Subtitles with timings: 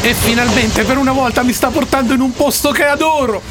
[0.00, 3.42] E finalmente per una volta mi sta portando in un posto che adoro!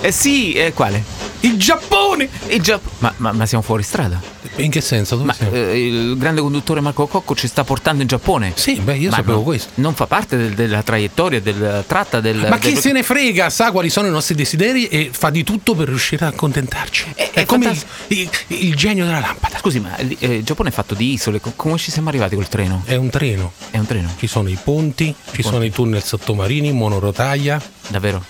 [0.00, 1.15] Eh, sì, eh, quale?
[1.46, 2.28] Il Giappone!
[2.48, 4.20] Il Gia- ma, ma- ma siamo fuori strada?
[4.56, 5.16] In che senso?
[5.18, 8.52] Ma eh, il grande conduttore Marco Cocco ci sta portando in Giappone.
[8.56, 9.70] Sì, beh, io sapevo non, questo.
[9.74, 12.46] Non fa parte del- della traiettoria, del tratta del.
[12.48, 15.44] Ma chi del- se ne frega, sa quali sono i nostri desideri e fa di
[15.44, 17.12] tutto per riuscire a accontentarci.
[17.14, 17.82] È- È, è come il,
[18.18, 19.58] il- il genio della lampada.
[19.58, 21.40] Scusi, ma eh, il Giappone è fatto di isole.
[21.40, 22.82] co- Come ci siamo arrivati col treno?
[22.86, 23.52] È un treno.
[23.70, 27.60] È un treno, Ci sono i ponti, ci sono i tunnel sottomarini, monorotaglia.
[27.88, 28.22] Davvero.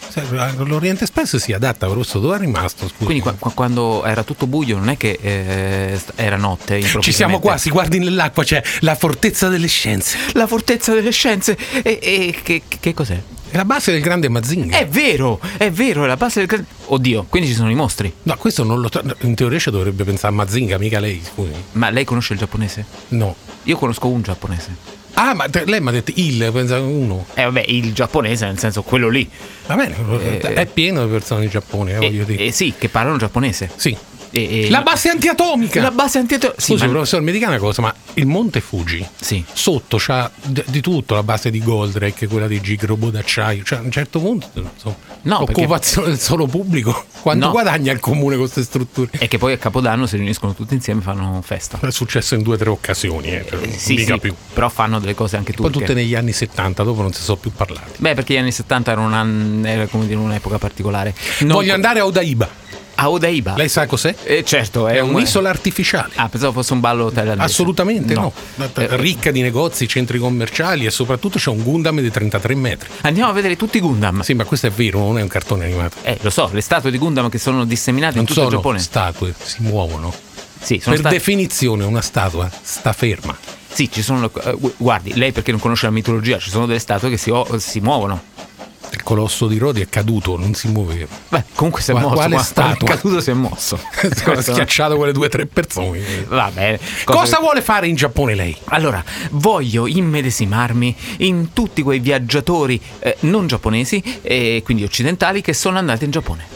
[0.59, 2.89] L'Oriente Express si adatta, Rosso, dove è rimasto?
[2.89, 3.05] Scusi.
[3.05, 6.81] Quindi qua- qua- quando era tutto buio non è che eh, era notte.
[6.83, 10.17] Ci siamo quasi, guardi nell'acqua, c'è la fortezza delle scienze.
[10.33, 11.57] La fortezza delle scienze.
[11.83, 13.21] E, e che, che cos'è?
[13.49, 14.77] È la base del grande Mazinga.
[14.77, 16.49] È vero, è vero, è la base del.
[16.49, 18.13] gran- Oddio, quindi ci sono i mostri.
[18.25, 18.91] No, questo non lo.
[19.21, 21.53] In teoria ci dovrebbe pensare a Mazinga, mica lei, scusi.
[21.73, 22.85] Ma lei conosce il giapponese?
[23.09, 23.35] No.
[23.65, 24.95] Io conosco un giapponese.
[25.19, 27.25] Ah, ma te- lei mi ha detto il, pensa uno.
[27.35, 29.27] Eh vabbè, il giapponese, nel senso quello lì.
[29.67, 32.45] Va bene, Eh, è pieno di persone in Giappone, eh, voglio Eh, dire.
[32.45, 33.71] eh, sì, che parlano giapponese.
[33.77, 33.97] Sì.
[34.31, 35.81] E- e- La base antiatomica!
[35.81, 36.61] La base antiatomica.
[36.61, 39.45] Scusi, ma- professore, mi dica una cosa, ma il Monte Fuji sì.
[39.53, 43.79] sotto c'ha d- di tutto, la base di Goldrake, quella di Gig Robot d'acciaio, cioè
[43.79, 47.05] a un certo punto insomma, No, perché- occupazione del solo pubblico.
[47.21, 47.51] Quanto No.
[47.53, 49.11] guadagna il comune con queste strutture?
[49.19, 51.79] E che poi a Capodanno si riuniscono tutti insieme e fanno festa.
[51.81, 54.35] È successo in due o tre occasioni, eh, però, Eh, sì, sì, più.
[54.53, 55.79] però fanno delle cose anche Poi turche.
[55.87, 57.93] tutte negli anni 70, dopo non si sono più parlati.
[57.99, 61.15] Beh, perché gli anni 70 erano, una- era come dire un'epoca particolare.
[61.41, 62.49] Non- Voglio andare a Odaiba.
[62.97, 63.55] A Odaiba.
[63.57, 64.15] Lei sa cos'è?
[64.25, 66.13] Eh, certo, è, È un- un'isola artificiale.
[66.17, 67.45] Ah, pensavo fosse un ballo thailandese.
[67.47, 68.33] Assolutamente no.
[68.57, 72.89] Eh, Ricca di negozi, centri commerciali e soprattutto c'è un Gundam di 33 metri.
[73.03, 74.21] Andiamo a vedere tutti i Gundam.
[74.23, 75.97] Sì, ma questo è vero, non è un cartone animato.
[76.03, 78.57] Eh, lo so, le statue di Gundam che sono disseminate Non in tutto il sono
[78.57, 78.79] Giappone.
[78.81, 80.13] statue, si muovono.
[80.59, 83.37] Sì, sono per state- definizione una statua sta ferma.
[83.73, 84.31] Sì, ci sono.
[84.31, 87.59] gu- guardi, lei perché non conosce la mitologia, ci sono delle statue che si, o-
[87.59, 88.23] si muovono.
[88.93, 91.07] Il colosso di Rodi è caduto, non si muoveva.
[91.29, 92.15] Beh, comunque si è Qua- mosso.
[92.15, 92.89] quale qua- statua?
[92.89, 93.79] È caduto, si è mosso.
[94.27, 96.25] ha schiacciato quelle due o tre persone.
[96.29, 96.79] Va bene.
[97.05, 98.57] Cosa vuole fare in Giappone lei?
[98.67, 99.03] Allora,
[99.33, 106.05] voglio immedesimarmi in tutti quei viaggiatori eh, non giapponesi e quindi occidentali che sono andati
[106.05, 106.56] in Giappone.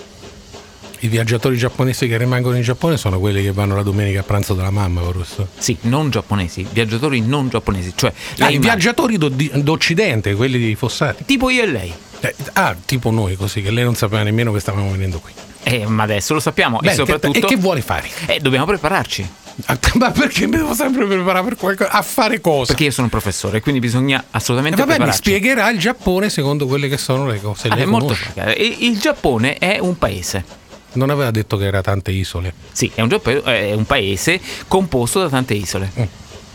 [1.02, 4.52] I viaggiatori giapponesi che rimangono in Giappone sono quelli che vanno la domenica a pranzo
[4.52, 5.48] della mamma, Rosso.
[5.56, 11.24] Sì, non giapponesi, viaggiatori non giapponesi, cioè Ah, i viaggiatori d'o- d'Occidente, quelli di Fossati.
[11.24, 11.92] tipo io e lei.
[12.20, 15.32] Eh, ah, tipo noi così, che lei non sapeva nemmeno che stavamo venendo qui.
[15.62, 18.08] Eh, ma adesso lo sappiamo Beh, e soprattutto che, e che vuole fare?
[18.26, 19.28] eh, dobbiamo prepararci,
[19.66, 21.90] Ah, Ma perché mi devo sempre preparare per qualcosa?
[21.90, 22.66] A fare cosa?
[22.68, 25.30] perché io sono un professore, quindi bisogna Eh, assolutamente vabbè, mi prepararci.
[25.30, 27.68] spiegherà il Giappone secondo quelle che sono le cose.
[27.68, 28.54] Ah, Lei è molto conosce.
[28.56, 30.58] E Il Giappone è un paese.
[30.92, 32.52] Non aveva detto che era tante isole.
[32.72, 35.90] Sì, è un, è un paese composto da tante isole.
[35.98, 36.02] Mm.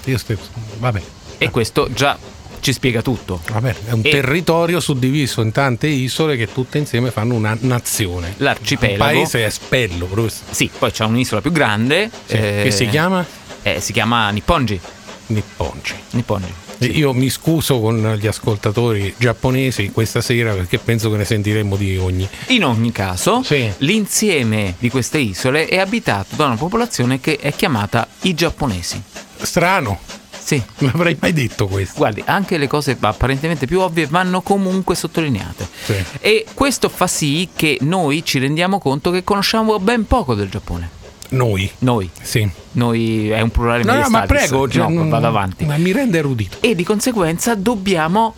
[0.06, 0.50] Io stesso.
[0.78, 1.02] Vabbè.
[1.38, 2.18] E questo già
[2.60, 3.42] ci spiega tutto.
[3.52, 8.34] Vabbè, è un E- territorio suddiviso in tante isole che tutte insieme fanno una nazione.
[8.38, 9.04] L'arcipelago.
[9.04, 10.54] Un paese è spello, professore.
[10.54, 12.10] Sì, poi c'è un'isola più grande.
[12.26, 13.26] Sì, eh, che si chiama
[13.66, 14.80] eh, si chiama Nippongi.
[15.28, 15.96] Nipponci.
[16.12, 16.54] Nippongi.
[16.80, 21.98] Io mi scuso con gli ascoltatori giapponesi questa sera perché penso che ne sentiremo di
[21.98, 22.28] ogni.
[22.48, 23.72] In ogni caso, Sì.
[23.78, 29.02] l'insieme di queste isole è abitato da una popolazione che è chiamata i giapponesi.
[29.42, 30.00] Strano,
[30.44, 30.62] Sì.
[30.80, 31.96] non avrei mai detto questo.
[31.98, 35.68] Guardi, anche le cose apparentemente più ovvie vanno comunque sottolineate.
[35.86, 35.96] Sì.
[36.20, 41.04] E questo fa sì che noi ci rendiamo conto che conosciamo ben poco del Giappone.
[41.36, 41.70] Noi.
[41.80, 42.10] Noi.
[42.22, 42.50] Sì.
[42.74, 45.66] Noi è un plurale No, no, ma prego, cioè, No, vado avanti.
[45.66, 46.58] Ma mi rende erudito.
[46.62, 48.34] e di conseguenza dobbiamo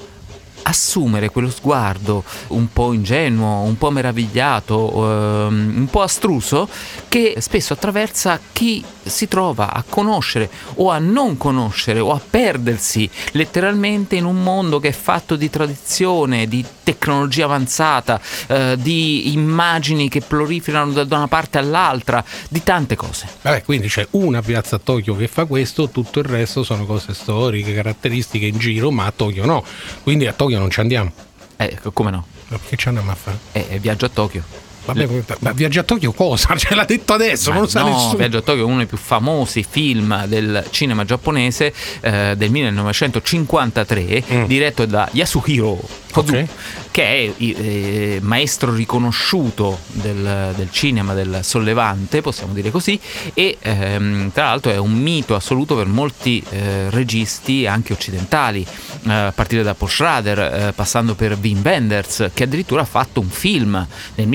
[0.63, 6.68] assumere quello sguardo un po' ingenuo, un po' meravigliato, ehm, un po' astruso
[7.07, 13.09] che spesso attraversa chi si trova a conoscere o a non conoscere o a perdersi
[13.31, 20.08] letteralmente in un mondo che è fatto di tradizione, di tecnologia avanzata, eh, di immagini
[20.08, 23.28] che proliferano da una parte all'altra, di tante cose.
[23.42, 27.14] Vabbè, quindi c'è una piazza a Tokyo che fa questo, tutto il resto sono cose
[27.14, 29.66] storiche, caratteristiche in giro, ma a Tokyo no.
[30.01, 31.12] Quindi a Tokyo non ci andiamo.
[31.57, 32.25] Eh, come no?
[32.48, 33.38] Ma Perché ci andiamo a fare?
[33.51, 34.67] Eh, viaggio a Tokyo.
[34.94, 36.56] Vabbè, ma viaggia a Tokyo cosa?
[36.57, 38.16] Ce l'ha detto adesso, Ma non lo sa no, nessuno.
[38.18, 44.24] Viaggio a Tokyo è uno dei più famosi film del cinema giapponese eh, del 1953,
[44.28, 44.44] Mm.
[44.45, 45.69] diretto da Yasuhiro
[46.13, 46.45] Ozu, Ok.
[46.92, 53.00] che è eh, maestro riconosciuto del, del cinema del sollevante, possiamo dire così,
[53.34, 58.66] e ehm, tra l'altro è un mito assoluto per molti eh, registi anche occidentali,
[59.07, 63.19] eh, a partire da Paul Schrader, eh, passando per Wim Wenders, che addirittura ha fatto
[63.19, 63.86] un film
[64.16, 64.28] nel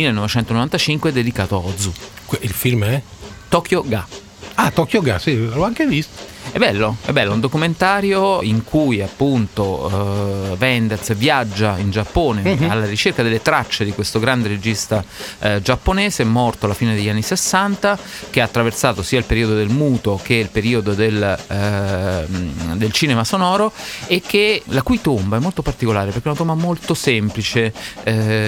[0.44, 1.92] 1995 dedicato a Ozu.
[2.40, 3.02] Il film è?
[3.48, 4.06] Tokyo Ga.
[4.54, 6.31] Ah, Tokyo Gas, sì, l'ho anche visto.
[6.50, 12.70] È bello, è bello, un documentario in cui appunto uh, Wenders viaggia in Giappone uh-huh.
[12.70, 15.02] alla ricerca delle tracce di questo grande regista
[15.38, 17.98] uh, giapponese morto alla fine degli anni 60
[18.30, 23.24] che ha attraversato sia il periodo del muto che il periodo del, uh, del cinema
[23.24, 23.72] sonoro
[24.06, 27.72] e che, la cui tomba è molto particolare perché è una tomba molto semplice,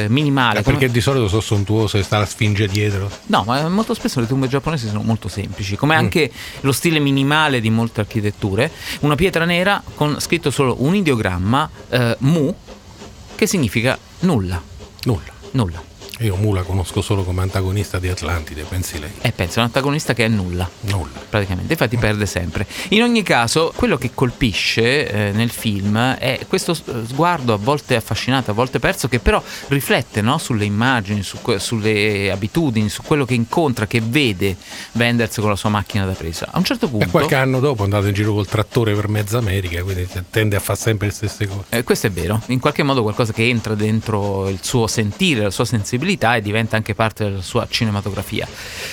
[0.09, 0.61] minimale.
[0.61, 0.93] Eh, perché come...
[0.93, 3.11] di solito sono sontuose e sta la sfinge dietro.
[3.27, 5.99] No, ma molto spesso le tombe giapponesi sono molto semplici, come mm.
[5.99, 6.31] anche
[6.61, 8.71] lo stile minimale di molte architetture.
[9.01, 12.55] Una pietra nera con scritto solo un ideogramma eh, Mu,
[13.35, 14.61] che significa nulla.
[15.05, 15.33] Nulla.
[15.53, 15.94] Nulla.
[16.21, 19.11] Io Mu la conosco solo come antagonista di Atlantide, pensi lei?
[19.21, 20.69] Eh, penso, un antagonista che è nulla.
[20.83, 21.21] Nulla.
[21.29, 22.67] Praticamente, infatti perde sempre.
[22.91, 28.53] In ogni caso, quello che colpisce eh, nel film è questo sguardo a volte affascinato,
[28.53, 33.35] a volte perso, che però riflette no, sulle immagini, su, sulle abitudini, su quello che
[33.35, 34.57] incontra, che vede
[34.93, 36.49] Wenders con la sua macchina da presa.
[36.51, 37.07] A un certo punto...
[37.07, 40.55] E qualche anno dopo è andato in giro col trattore per mezza America, quindi tende
[40.57, 41.65] a fare sempre le stesse cose.
[41.71, 42.41] Eh, questo è vero.
[42.47, 46.41] In qualche modo qualcosa che entra dentro il suo sentire, la sua sensibilità sensibilità e
[46.41, 48.47] diventa anche parte della sua cinematografia.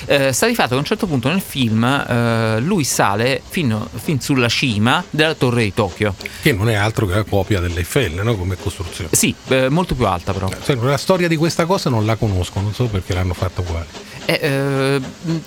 [0.06, 3.88] Eh, sta di fatto che a un certo punto nel film eh, lui sale fino,
[3.94, 6.16] fin sulla cima della torre di Tokyo.
[6.42, 8.36] Che non è altro che la copia dell'Eiffel, no?
[8.36, 9.10] Come costruzione.
[9.14, 10.50] Sì, eh, molto più alta però.
[10.64, 14.10] Cioè, la storia di questa cosa non la conosco, non so perché l'hanno fatta uguale.
[14.26, 15.02] Eh, eh,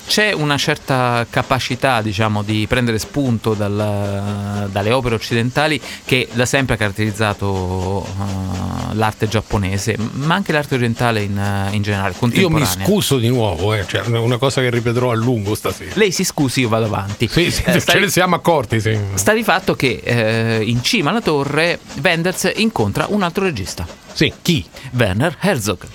[0.06, 6.74] c'è una certa capacità diciamo, di prendere spunto dal, dalle opere occidentali che da sempre
[6.74, 11.38] ha caratterizzato uh, l'arte giapponese, ma anche l'arte orientale in,
[11.72, 12.14] in generale.
[12.32, 15.92] Io mi scuso di nuovo, eh, cioè una cosa che ripeterò a lungo stasera.
[15.94, 17.28] Lei si scusi, io vado avanti.
[17.28, 18.80] Sì, sì eh, ce ne siamo accorti.
[18.80, 18.98] Sì.
[19.14, 23.86] Sta di fatto che eh, in cima alla torre Wenders incontra un altro regista.
[24.12, 24.64] Sì, chi?
[24.92, 25.86] Werner Herzog.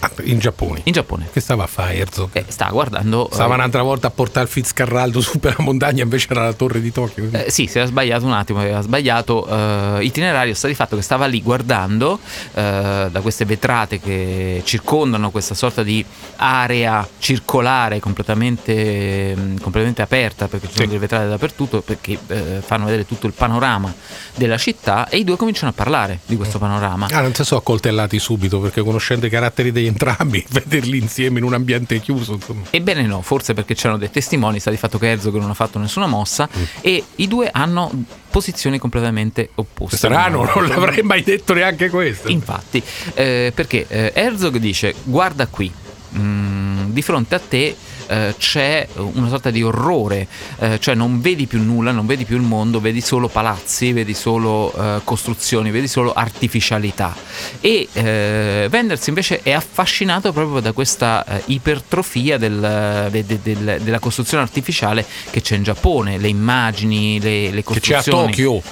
[0.00, 0.80] Ah, in Giappone.
[0.84, 1.28] In Giappone.
[1.32, 2.30] Che stava a fare Herzog?
[2.32, 3.28] Eh, stava guardando.
[3.32, 6.52] Stava uh, un'altra volta a portare il Fitzcarraldo su per la montagna, invece era la
[6.52, 7.28] torre di Tokyo.
[7.32, 10.54] Eh, sì, si era sbagliato un attimo, aveva sbagliato uh, itinerario.
[10.54, 12.20] Sta di fatto che stava lì guardando uh,
[12.52, 16.04] da queste vetrate che circondano questa sorta di
[16.36, 20.88] area circolare completamente, um, completamente aperta, perché ci sono sì.
[20.90, 22.18] delle vetrate dappertutto, perché
[22.60, 23.92] fanno vedere tutto il panorama
[24.36, 25.08] della città.
[25.08, 27.08] E i due cominciano a parlare di questo panorama.
[27.10, 31.44] Ah, non si sono accoltellati subito, perché conoscendo i caratteri degli entrambi, vederli insieme in
[31.44, 32.34] un ambiente chiuso.
[32.34, 32.62] Insomma.
[32.70, 35.78] Ebbene no, forse perché c'erano dei testimoni, sta di fatto che Herzog non ha fatto
[35.78, 36.62] nessuna mossa mm.
[36.80, 37.90] e i due hanno
[38.30, 39.96] posizioni completamente opposte.
[39.96, 42.28] Strano, non l'avrei mai detto neanche questo.
[42.28, 42.82] Infatti,
[43.14, 45.72] eh, perché eh, Herzog dice guarda qui,
[46.10, 47.76] mh, mm, di fronte a te
[48.08, 50.26] eh, c'è una sorta di orrore,
[50.58, 54.14] eh, cioè non vedi più nulla, non vedi più il mondo, vedi solo palazzi, vedi
[54.14, 57.14] solo eh, costruzioni, vedi solo artificialità.
[57.60, 63.80] E eh, Wenders invece è affascinato proprio da questa eh, ipertrofia del, de, de, de,
[63.82, 68.02] della costruzione artificiale che c'è in Giappone, le immagini, le, le costruzioni.
[68.02, 68.62] Che c'è a Tokyo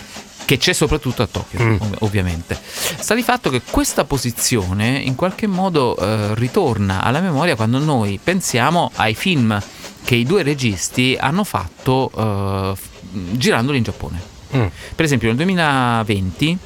[0.46, 1.76] che c'è soprattutto a Tokyo, mm.
[1.98, 2.58] ovviamente.
[2.62, 8.18] Sta di fatto che questa posizione in qualche modo eh, ritorna alla memoria quando noi
[8.22, 9.60] pensiamo ai film
[10.04, 12.74] che i due registi hanno fatto eh,
[13.32, 14.22] girandoli in Giappone.
[14.56, 14.66] Mm.
[14.94, 16.58] Per esempio nel 2020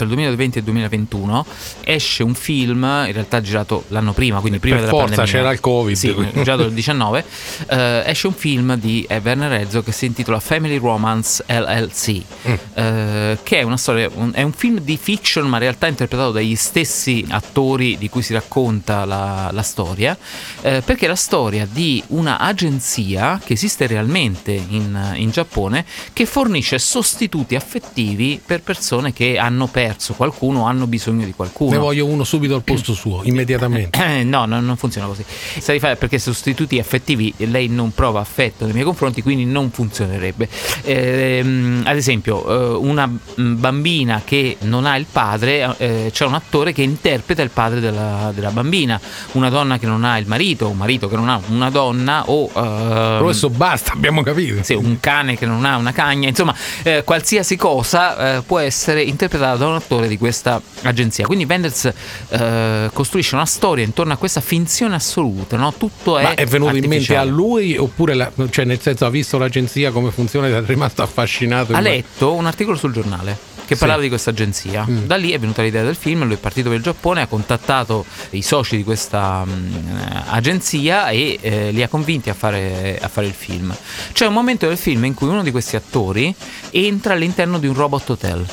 [0.00, 1.46] tra il 2020 e il 2021
[1.84, 5.40] esce un film, in realtà girato l'anno prima, quindi prima per della forza, pandemia.
[5.40, 5.96] c'era il Covid.
[5.96, 7.24] Sì, girato il 19.
[7.68, 12.54] Eh, esce un film di Werner Herzog che si intitola Family Romance LLC, mm.
[12.74, 16.32] eh, che è una storia, un, è un film di fiction, ma in realtà interpretato
[16.32, 20.16] dagli stessi attori di cui si racconta la, la storia,
[20.62, 26.24] eh, perché è la storia di una agenzia che esiste realmente in, in Giappone che
[26.24, 31.72] fornisce sostituti affettivi per persone che hanno perso perso qualcuno, hanno bisogno di qualcuno.
[31.72, 33.98] Ne voglio uno subito al posto suo, immediatamente.
[34.00, 35.24] Eh, no, no, non funziona così.
[35.58, 39.70] Sa di fare perché sostituti affettivi lei non prova affetto nei miei confronti, quindi non
[39.70, 40.48] funzionerebbe.
[40.82, 46.72] Eh, ad esempio, eh, una bambina che non ha il padre, eh, c'è un attore
[46.72, 49.00] che interpreta il padre della, della, bambina,
[49.32, 52.46] una donna che non ha il marito, un marito che non ha una donna o...
[52.46, 54.62] Però questo basta, abbiamo capito.
[54.62, 59.02] Sì, un cane che non ha una cagna, insomma, eh, qualsiasi cosa eh, può essere
[59.02, 61.26] interpretata da un attore di questa agenzia.
[61.26, 61.92] Quindi Wenders
[62.28, 65.72] eh, costruisce una storia intorno a questa finzione assoluta, no?
[65.74, 66.22] Tutto è.
[66.22, 69.90] Ma è venuto in mente a lui oppure, la, cioè nel senso, ha visto l'agenzia
[69.90, 71.72] come funziona ed è rimasto affascinato?
[71.72, 73.82] Ha letto un articolo sul giornale che sì.
[73.82, 74.84] parlava di questa agenzia.
[74.88, 75.04] Mm.
[75.04, 78.04] Da lì è venuta l'idea del film, lui è partito per il Giappone, ha contattato
[78.30, 83.28] i soci di questa um, agenzia e eh, li ha convinti a fare, a fare,
[83.28, 83.72] il film.
[84.10, 86.34] C'è un momento del film in cui uno di questi attori
[86.70, 88.44] entra all'interno di un robot hotel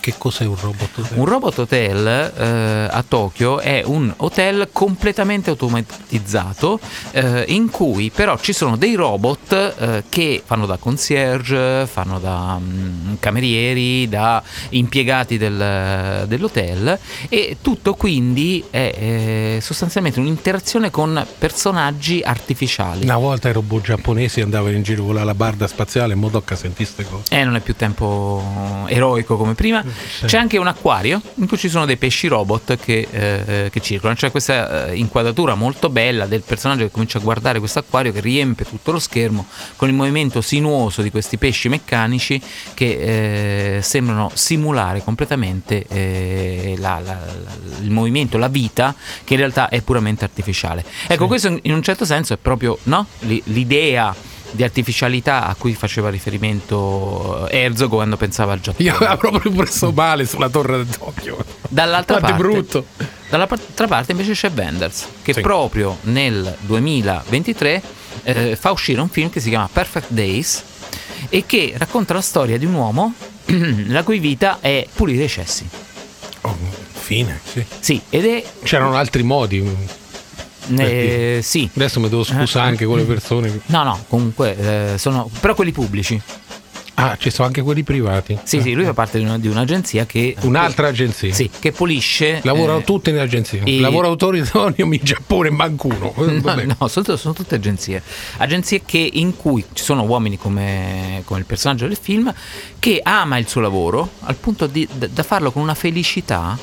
[0.00, 1.18] Che cos'è un robot hotel?
[1.18, 2.06] Un robot hotel
[2.36, 6.80] eh, a Tokyo è un hotel completamente automatizzato
[7.12, 12.58] eh, in cui però ci sono dei robot eh, che fanno da concierge, fanno da
[12.58, 22.22] mm, camerieri, da impiegati del- dell'hotel e tutto quindi è eh, sostanzialmente un'interazione con personaggi
[22.24, 23.04] artificiali.
[23.04, 26.56] Una volta i robot giapponesi andavano in giro con la labarda spaziale in modo che
[26.56, 27.24] sentiste cose.
[27.30, 29.81] Eh, non è più tempo eroico come prima.
[30.26, 34.18] C'è anche un acquario in cui ci sono dei pesci robot che, eh, che circolano.
[34.18, 38.20] C'è questa eh, inquadratura molto bella del personaggio che comincia a guardare questo acquario che
[38.20, 39.46] riempie tutto lo schermo
[39.76, 42.40] con il movimento sinuoso di questi pesci meccanici
[42.74, 49.38] che eh, sembrano simulare completamente eh, la- la- la- il movimento, la vita, che in
[49.40, 50.84] realtà è puramente artificiale.
[51.06, 51.28] Ecco, Sì.
[51.28, 53.06] questo in un certo senso è proprio no?
[53.44, 54.14] L'idea
[54.52, 58.88] di artificialità a cui faceva riferimento eh, Herzog quando pensava al Giappone.
[58.88, 61.44] Io avevo proprio preso male sulla torre di Tokyo.
[61.68, 62.86] Dall'altra parte, brutto.
[63.28, 65.40] dall'altra parte invece c'è Wenders, che Sì.
[65.40, 67.82] proprio nel 2023
[68.24, 70.62] eh, fa uscire un film che si chiama Perfect Days
[71.28, 73.14] e che racconta la storia di un uomo
[73.88, 75.68] la cui vita è pulire i cessi.
[76.42, 76.56] Oh,
[76.92, 77.64] fine, sì.
[77.80, 78.44] Sì, ed è...
[78.62, 80.00] C'erano altri modi.
[80.76, 81.68] Eh, sì.
[81.74, 82.70] Adesso mi devo scusare Eh.
[82.70, 83.50] anche con le persone.
[83.50, 84.56] che- No, no, comunque
[84.94, 85.28] eh, sono...
[85.40, 86.20] però quelli pubblici.
[86.94, 88.38] Ah, ci sono anche quelli privati.
[88.44, 90.36] Sì, sì, lui fa parte di, una- di un'agenzia che...
[90.42, 91.32] Un'altra agenzia.
[91.32, 92.40] Sì, che pulisce...
[92.44, 93.62] Lavorano eh, tutte in agenzia.
[93.64, 96.14] i- Lavoro autoritarium in Giappone, manco uno.
[96.22, 98.02] Eh, No, no, sono, sono tutte agenzie.
[98.36, 102.32] Agenzie che, in cui ci sono uomini come, come il personaggio del film
[102.78, 106.56] che ama il suo lavoro al punto di, da, da farlo con una felicità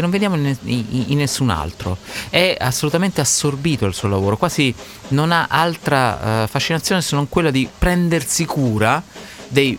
[0.00, 1.98] che non vediamo in, in- in nessun altro.
[2.30, 4.74] È assolutamente assorbito il suo lavoro, quasi
[5.08, 9.02] non ha altra eh, fascinazione se non quella di prendersi cura
[9.48, 9.78] dei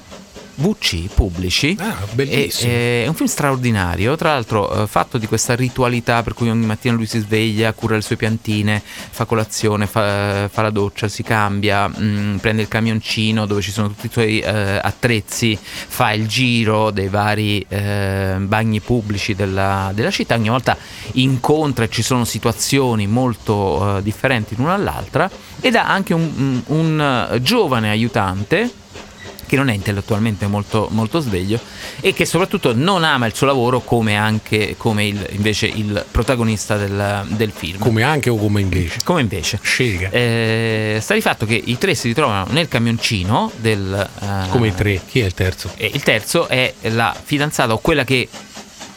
[0.62, 1.76] VC pubblici.
[1.80, 2.72] Ah, bellissimo.
[2.72, 6.66] E- è un film straordinario, tra l'altro eh, fatto di questa ritualità per cui ogni
[6.66, 11.24] mattina lui si sveglia, cura le sue piantine, fa colazione, fa, fa la doccia, si
[11.24, 16.28] cambia, mm, prende il camioncino dove ci sono tutti i suoi eh, attrezzi, fa il
[16.28, 20.78] giro dei vari eh, bagni pubblici della, della città, ogni volta
[21.14, 26.62] incontra e ci sono situazioni molto eh, differenti l'una dall'altra ed ha anche un, un-
[26.68, 28.72] un, eh, giovane aiutante
[29.52, 31.60] che non è intellettualmente molto, molto sveglio
[32.00, 36.78] e che soprattutto non ama il suo lavoro come anche come il- invece il protagonista
[36.78, 37.80] del, del film.
[37.80, 39.00] Come anche o come invece.
[39.04, 39.60] Come invece.
[39.62, 40.10] Scega.
[40.10, 44.10] Eh, sta di fatto che i tre si ritrovano nel camioncino del...
[44.22, 45.02] eh, Come i tre.
[45.06, 45.70] Chi è il terzo?
[45.76, 48.30] e il terzo è la fidanzata o quella che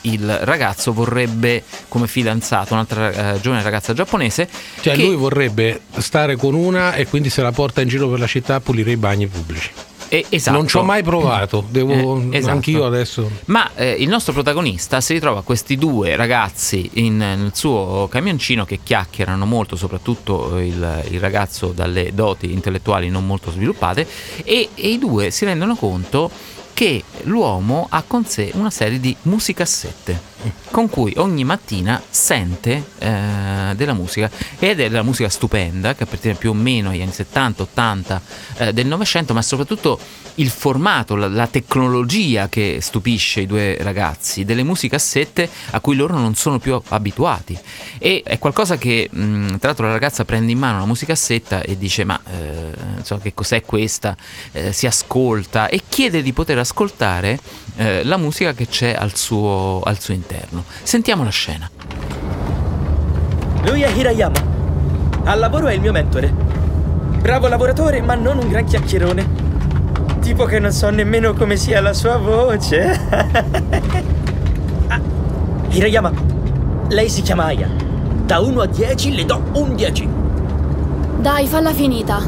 [0.03, 4.49] il ragazzo vorrebbe come fidanzata, un'altra eh, giovane ragazza giapponese.
[4.81, 8.21] Cioè, che- lui vorrebbe stare con una e quindi se la porta in giro per
[8.21, 9.71] la città a pulire i bagni pubblici.
[10.19, 10.57] Eh, esatto.
[10.57, 11.65] Non ci ho mai provato.
[11.69, 12.53] Devo, Eh, esatto.
[12.55, 13.31] Anch'io adesso.
[13.47, 18.81] Ma eh, il nostro protagonista si ritrova questi due ragazzi in- nel suo camioncino che
[18.83, 24.07] chiacchierano molto, soprattutto eh, il, il ragazzo dalle doti intellettuali non molto sviluppate,
[24.45, 26.31] e, e i due si rendono conto
[26.75, 30.33] che l'uomo ha con sé una serie di musicassette
[30.71, 36.37] con cui ogni mattina sente eh, della musica ed è della musica stupenda che appartiene
[36.37, 38.21] più o meno agli anni 70-80
[38.57, 39.99] eh, del Novecento, ma soprattutto
[40.37, 46.19] il formato, la, la tecnologia che stupisce i due ragazzi, delle musicassette a cui loro
[46.19, 47.57] non sono più abituati.
[47.99, 51.79] E è qualcosa che, mh, tra l'altro, la ragazza prende in mano una musicassetta e
[51.79, 54.17] dice: Ma eh, insomma, che cos'è questa?
[54.53, 57.39] Eh, si ascolta e chiede di poter ascoltare
[57.77, 60.65] eh, la musica che c'è al suo, al suo interno.
[60.83, 61.71] Sentiamo la scena.
[63.67, 64.53] Lui è Hirayama.
[65.25, 66.33] Al lavoro è il mio mentore.
[67.21, 69.43] Bravo lavoratore, ma non un gran chiacchierone.
[70.21, 72.83] Tipo che non so nemmeno come sia la sua voce.
[74.89, 75.01] ah,
[75.69, 76.13] Hirayama,
[76.89, 77.69] lei si chiama Aya.
[78.25, 80.09] Da 1 a 10 le do un 10.
[81.19, 82.21] Dai, falla finita.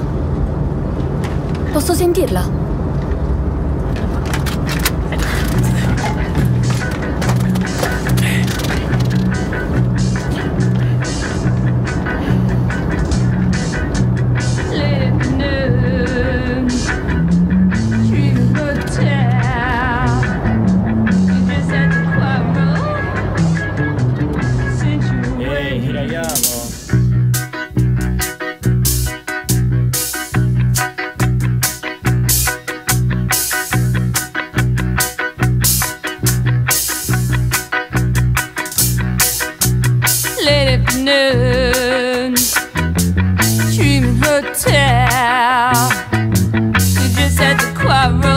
[1.73, 2.66] Posso sentirla?
[41.09, 42.35] afternoon
[44.23, 45.91] hotel
[46.73, 48.36] We just had to quarrel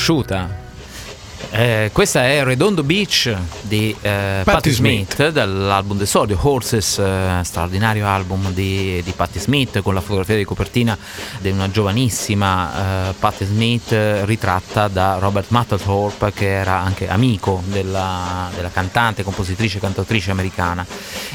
[0.00, 0.68] l'avrà riconosciuta.
[1.52, 5.30] Eh, questa è Redondo Beach di eh, Patti Smith, Smith.
[5.30, 10.96] dall'album d'esordio Horses, eh, straordinario album di, di Patti Smith con la fotografia di copertina
[11.40, 13.90] di una giovanissima eh, Patti Smith
[14.24, 20.86] ritratta da Robert Mapplethorpe che era anche amico della, della cantante, compositrice e cantautrice americana.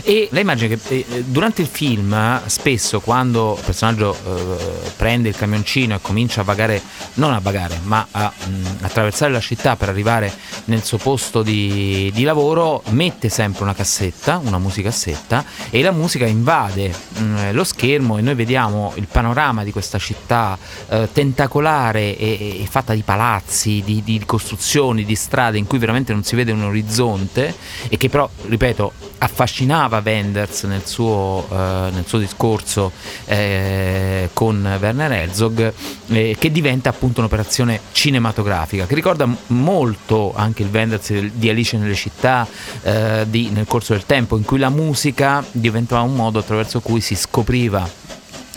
[0.04, 5.36] E lei immagina che eh, durante il film spesso quando il personaggio eh, prende il
[5.36, 6.82] camioncino e comincia a vagare,
[7.16, 10.34] non a vagare, ma a mh, attraversare la città per arrivare
[10.66, 16.26] nel suo posto di, di lavoro, mette sempre una cassetta, una musicassetta e la musica
[16.26, 20.58] invade mh, lo schermo e noi vediamo il panorama di questa città
[20.90, 26.12] eh, tentacolare e, e fatta di palazzi, di, di costruzioni, di strade in cui veramente
[26.14, 27.56] non si vede un orizzonte
[27.88, 31.56] e che però, ripeto, affascinava Wenders nel suo, eh,
[31.91, 32.91] nel suo discorso
[33.26, 35.74] eh, con Werner Herzog,
[36.08, 41.95] eh, che diventa appunto un'operazione cinematografica, che ricorda molto anche il Wenders di Alice nelle
[41.95, 42.48] città
[42.82, 47.02] eh, di- nel corso del tempo, in cui la musica diventava un modo attraverso cui
[47.02, 47.88] si scopriva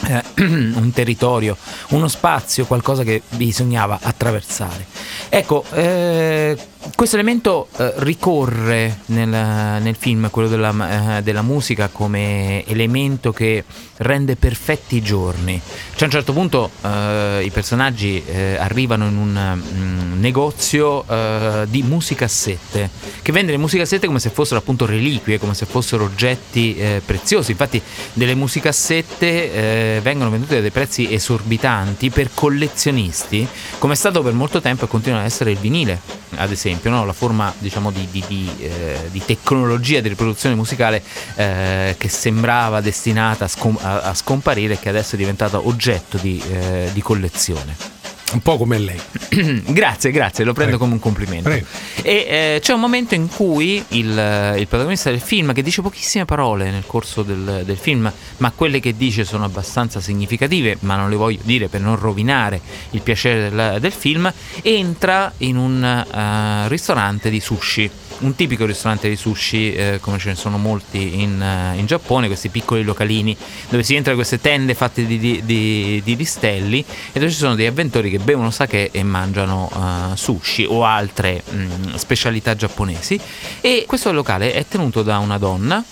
[0.07, 1.57] eh, un territorio,
[1.89, 4.87] uno spazio, qualcosa che bisognava attraversare.
[5.29, 6.57] Ecco, eh,
[6.95, 13.65] questo elemento eh, ricorre nel, nel film, quello della, eh, della musica, come elemento che
[13.99, 15.61] rende perfetti i giorni.
[15.91, 21.67] Cioè a un certo punto eh, i personaggi eh, arrivano in un mm, negozio eh,
[21.69, 22.91] di musicassette,
[23.23, 27.53] che vende le musicassette come se fossero appunto reliquie, come se fossero oggetti eh, preziosi.
[27.53, 27.81] Infatti
[28.13, 33.47] delle musicassette vengono vendute a dei prezzi esorbitanti per collezionisti,
[33.79, 36.01] come è stato per molto tempo e continua ad essere il vinile,
[36.37, 37.05] ad esempio, no?
[37.05, 41.03] la forma diciamo di, di- di, eh, di tecnologia di riproduzione musicale
[41.35, 46.17] eh, che sembrava destinata a, scom- a- a scomparire e che adesso è diventata oggetto
[46.19, 47.98] di, eh, di collezione.
[48.31, 49.01] Un po' come lei.
[49.69, 50.79] grazie, grazie, lo prendo Prego.
[50.79, 51.49] come un complimento.
[51.49, 51.67] Prego.
[52.03, 55.81] E eh, c'è un momento in cui il, eh, il protagonista del film, che dice
[55.81, 60.97] pochissime parole nel corso del, del film, ma quelle che dice sono abbastanza significative, ma
[60.97, 62.61] non le voglio dire per non rovinare
[62.91, 64.31] il piacere del, del film,
[64.63, 67.91] entra in un eh, ristorante di sushi.
[68.21, 72.27] Un tipico ristorante di sushi, eh, come ce ne sono molti in, eh, in Giappone,
[72.27, 73.37] questi piccoli localini
[73.69, 77.37] dove si entra in queste tende fatte di, di, di- di listelli e dove ci
[77.37, 83.21] sono degli avventori che bevono sake e mangiano eh, sushi o altre mh, specialità giapponesi.
[83.61, 85.85] E questo locale è tenuto da una donna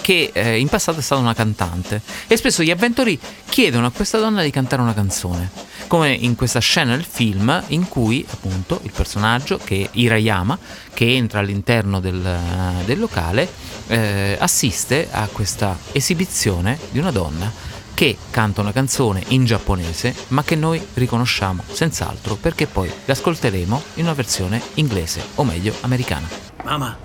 [0.00, 2.00] che eh, in passato è stata una cantante.
[2.26, 5.50] E spesso gli avventori chiedono a questa donna di cantare una canzone.
[5.86, 10.58] Come in questa scena del film in cui appunto il personaggio che Hirayama
[10.92, 12.38] che entra all'interno del,
[12.84, 13.48] del locale
[13.88, 17.52] eh, assiste a questa esibizione di una donna
[17.94, 24.04] che canta una canzone in giapponese ma che noi riconosciamo senz'altro perché poi l'ascolteremo in
[24.04, 26.28] una versione inglese o meglio americana.
[26.64, 26.96] Mamma,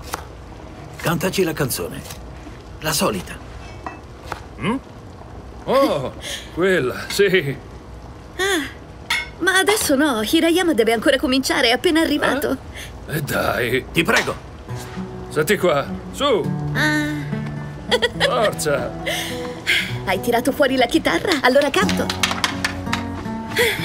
[0.98, 2.19] cantaci la canzone.
[2.80, 3.38] La solita.
[5.66, 6.14] Oh,
[6.54, 7.56] quella, sì.
[9.40, 12.58] Ma adesso no, Hirayama deve ancora cominciare, è appena arrivato.
[13.08, 14.36] E dai, Ti prego.
[15.30, 16.26] senti qua, su,
[16.74, 17.08] Ah,
[18.20, 18.92] forza.
[20.06, 21.40] hai tirato fuori la chitarra?
[21.42, 22.06] Allora canto.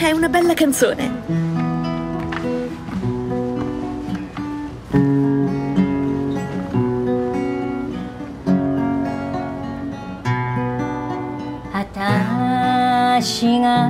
[0.00, 1.52] È una bella canzone.
[13.24, 13.88] "私が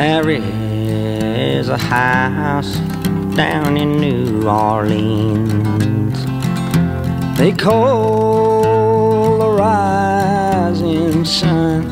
[0.00, 2.74] There is a house
[3.36, 6.16] down in New Orleans.
[7.36, 11.84] They call the rising sun.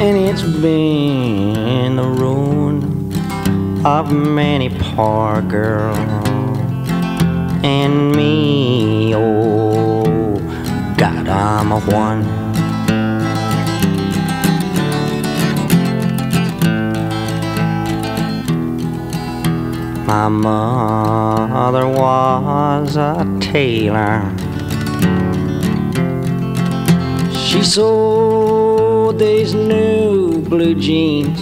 [0.00, 5.98] And it's been the ruin of many poor girls.
[7.62, 10.02] And me, oh,
[10.96, 12.37] God, I'm a one.
[20.08, 24.32] My mother was a tailor.
[27.30, 31.38] She sold these new blue jeans.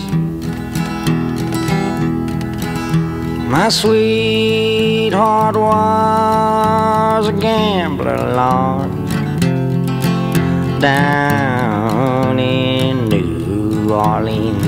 [3.49, 8.91] My sweetheart was a gambler, Lord,
[10.81, 14.66] down in New Orleans.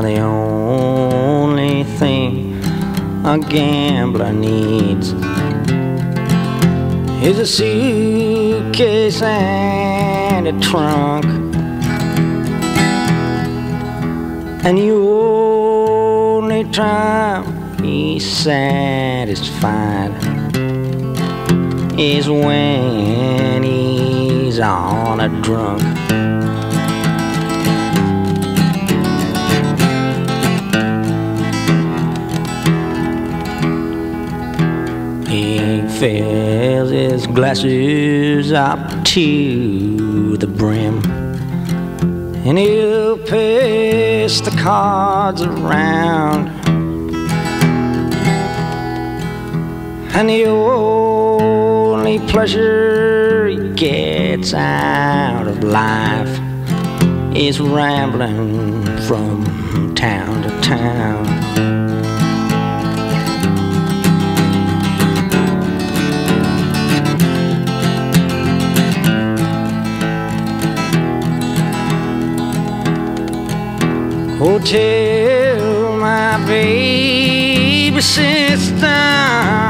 [0.00, 2.64] The only thing
[3.22, 5.12] a gambler needs
[7.22, 11.26] is a suitcase and a trunk.
[14.64, 17.44] And the only time
[17.82, 20.12] he's satisfied
[21.98, 25.82] is when he's on a drunk.
[36.00, 41.02] Fills his glasses up to the brim.
[42.46, 46.48] And he'll pass the cards around.
[50.16, 56.34] And the only pleasure he gets out of life
[57.36, 61.69] is rambling from town to town.
[74.40, 79.69] Hotel, my baby sister.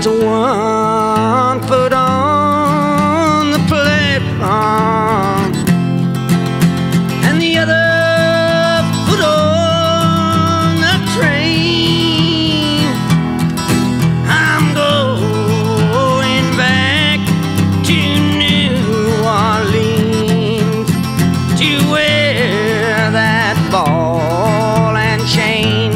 [0.00, 5.52] It's one foot on the platform
[7.24, 12.86] and the other foot on the train.
[14.28, 17.18] I'm going back
[17.88, 17.98] to
[18.38, 18.78] New
[19.26, 20.90] Orleans
[21.58, 25.90] to wear that ball and chain.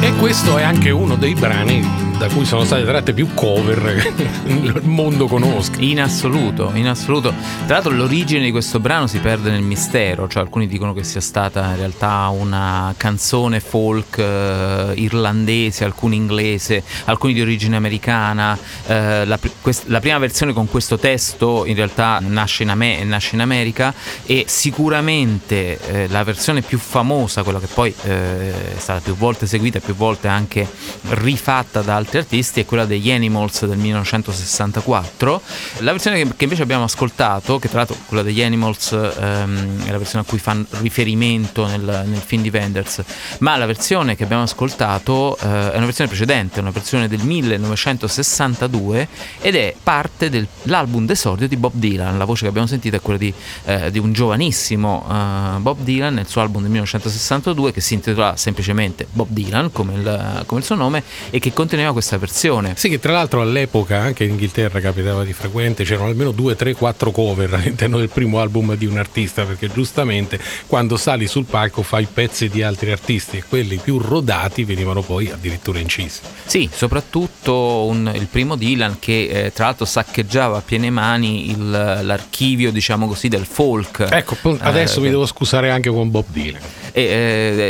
[0.00, 4.28] E questo è anche uno dei brani da cui sono state tratte più cover che
[4.46, 5.76] il mondo conosca.
[5.78, 7.32] In assoluto, in assoluto.
[7.64, 11.20] Tra l'altro l'origine di questo brano si perde nel mistero, cioè alcuni dicono che sia
[11.20, 18.58] stata in realtà una canzone folk eh, irlandese, alcuni inglese, alcuni di origine americana.
[18.86, 23.36] Eh, la, quest- la prima versione con questo testo in realtà nasce in, Ame- nasce
[23.36, 23.94] in America
[24.26, 29.46] e sicuramente eh, la versione più famosa, quella che poi eh, è stata più volte
[29.46, 30.68] seguita e più volte anche
[31.10, 35.42] rifatta da altri artisti, è quella degli Animals del 1964.
[35.78, 39.98] La versione che, invece abbiamo ascoltato, che tra l'altro quella degli Animals ehm, è la
[39.98, 43.02] versione a cui fanno riferimento nel, nel film di Wenders,
[43.40, 49.08] ma la versione che abbiamo ascoltato eh, è una versione precedente, una versione del 1962
[49.40, 52.16] ed è parte dell'album d'esordio di Bob Dylan.
[52.16, 53.32] La voce che abbiamo sentito è quella di,
[53.64, 58.36] eh, di un giovanissimo eh, Bob Dylan nel suo album del 1962 che si intitola
[58.36, 62.74] semplicemente Bob Dylan come il, come il suo nome e che conteneva questa versione.
[62.76, 66.74] Sì, che tra l'altro all'epoca anche in Inghilterra capitava di frequente, c'erano almeno 2, 3,
[66.74, 71.82] 4 cover all'interno del primo album di un artista, perché giustamente quando sali sul palco
[71.82, 76.20] fai pezzi di altri artisti e quelli più rodati venivano poi addirittura incisi.
[76.46, 81.70] Sì, soprattutto un- il primo Dylan che eh, tra l'altro saccheggiava a piene mani il-
[82.02, 84.06] l'archivio, diciamo così, del folk.
[84.10, 86.60] Ecco, adesso Eh, mi devo scusare anche con Bob Dylan.
[86.92, 87.02] E,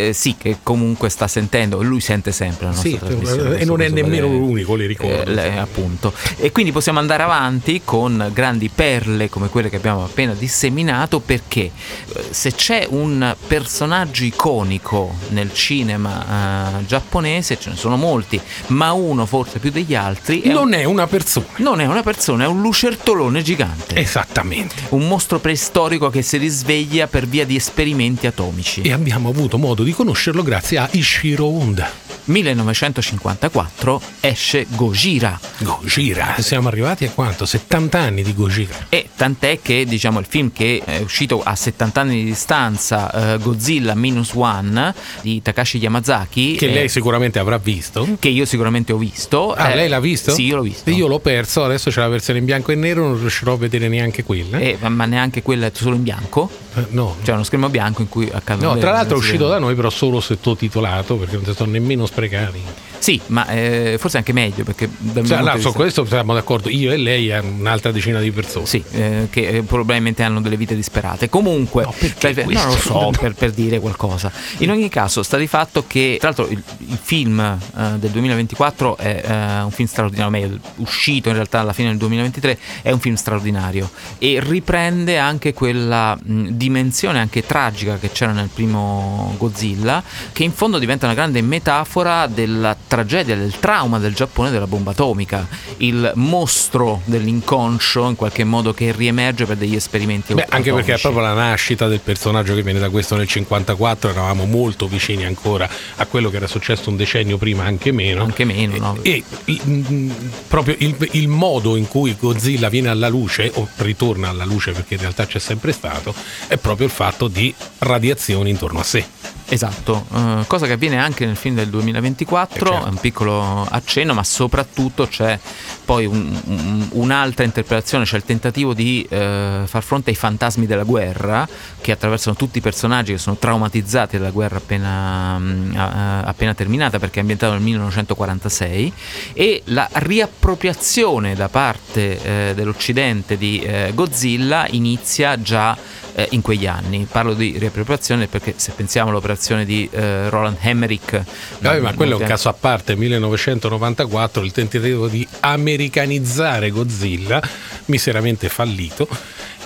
[0.08, 3.88] eh, sì, che comunque sta sentendo, lui sente sempre la nostra Sì, e non è
[3.88, 5.30] nemmeno vale- l'unico, li ricordo.
[5.30, 6.12] eh, le- appunto.
[6.36, 11.70] E quindi possiamo andare avanti con grandi perle come quelle che abbiamo appena disseminato perché
[11.70, 18.92] eh, se c'è un personaggio iconico nel cinema eh, giapponese, ce ne sono molti, ma
[18.92, 21.46] uno forse più degli altri è Non un- è una persona.
[21.56, 23.96] non è una persona, è un lucertolone gigante.
[23.96, 24.74] Esattamente.
[24.90, 28.80] Un mostro preistorico che si risveglia per via di esperimenti atomici.
[28.82, 31.90] E abbiamo avuto modo di conoscerlo grazie a Ishiro Honda.
[32.24, 35.38] 1954 esce Gojira.
[35.58, 37.46] Gojira, siamo arrivati a quanto?
[37.46, 38.86] 70 anni di Gojira.
[38.88, 43.38] E tant'è che diciamo il film che è uscito a 70 anni di distanza, eh,
[43.38, 48.16] Godzilla Minus One di Takashi Yamazaki, Che eh, lei sicuramente avrà visto.
[48.18, 49.52] che io sicuramente ho visto.
[49.52, 50.32] Ah, eh, lei l'ha visto?
[50.32, 50.90] Sì, io l'ho visto.
[50.90, 53.88] Io l'ho perso, adesso c'è la versione in bianco e nero, non riuscirò a vedere
[53.88, 54.58] neanche quella.
[54.58, 56.50] Eh, ma neanche quella è solo in bianco.
[56.78, 57.16] Eh, no.
[57.22, 59.90] C'è uno schermo bianco in cui accadono No, tra l'altro è uscito da noi però
[59.90, 62.60] solo sottotitolato perché non si sono nemmeno sprecati.
[62.98, 64.90] Sì, ma eh, forse anche meglio perché
[65.24, 68.66] Cioè, no, di su questo siamo d'accordo, io e lei e un'altra decina di persone.
[68.66, 71.28] Sì, eh, che eh, probabilmente hanno delle vite disperate.
[71.28, 74.32] Comunque, No, per- non lo so, per, per dire qualcosa.
[74.58, 78.96] In ogni caso, sta di fatto che, tra l'altro, il, il film eh, del 2024
[78.96, 82.98] è eh, un film straordinario, meglio, uscito in realtà alla fine del 2023, è un
[82.98, 83.88] film straordinario
[84.18, 90.02] e riprende anche quella mh, dimensione anche tragica che c'era nel primo Godzilla,
[90.32, 94.90] che in fondo diventa una grande metafora della tragedia, del trauma del Giappone della bomba
[94.90, 95.46] atomica,
[95.78, 100.98] il mostro dell'inconscio in qualche modo che riemerge per degli esperimenti Beh, anche perché è
[101.00, 105.68] proprio la nascita del personaggio che viene da questo nel 54, eravamo molto vicini ancora
[105.96, 108.22] a quello che era successo un decennio prima, anche meno.
[108.22, 108.98] Anche meno, no?
[109.02, 110.10] E il- mm,
[110.48, 114.94] proprio il, il modo in cui Godzilla viene alla luce, o ritorna alla luce perché
[114.94, 116.14] in realtà c'è sempre stato,
[116.46, 119.06] è proprio il fatto di radiazioni intorno a sé.
[119.50, 122.86] Esatto, eh, cosa che avviene anche nel film del 2024, Eh, certo.
[122.86, 125.38] è un piccolo accenno, ma soprattutto c'è
[125.86, 130.82] poi un- un- un'altra interpretazione, c'è il tentativo di eh, far fronte ai fantasmi della
[130.82, 131.48] guerra
[131.80, 136.52] che attraversano tutti i personaggi che sono traumatizzati dalla guerra appena, mm, a- a- appena
[136.52, 138.92] terminata perché è ambientato nel 1946
[139.32, 145.74] e la riappropriazione da parte eh, dell'Occidente di eh, Godzilla inizia già
[146.14, 147.06] eh, in quegli anni.
[147.10, 151.22] Parlo di riappropriazione perché se pensiamo all'operazione di eh, Roland Emmerich...
[151.60, 157.40] Vabbè, ma quello è un caso a parte, 1994, il tentativo di americanizzare Godzilla,
[157.86, 159.08] miseramente fallito,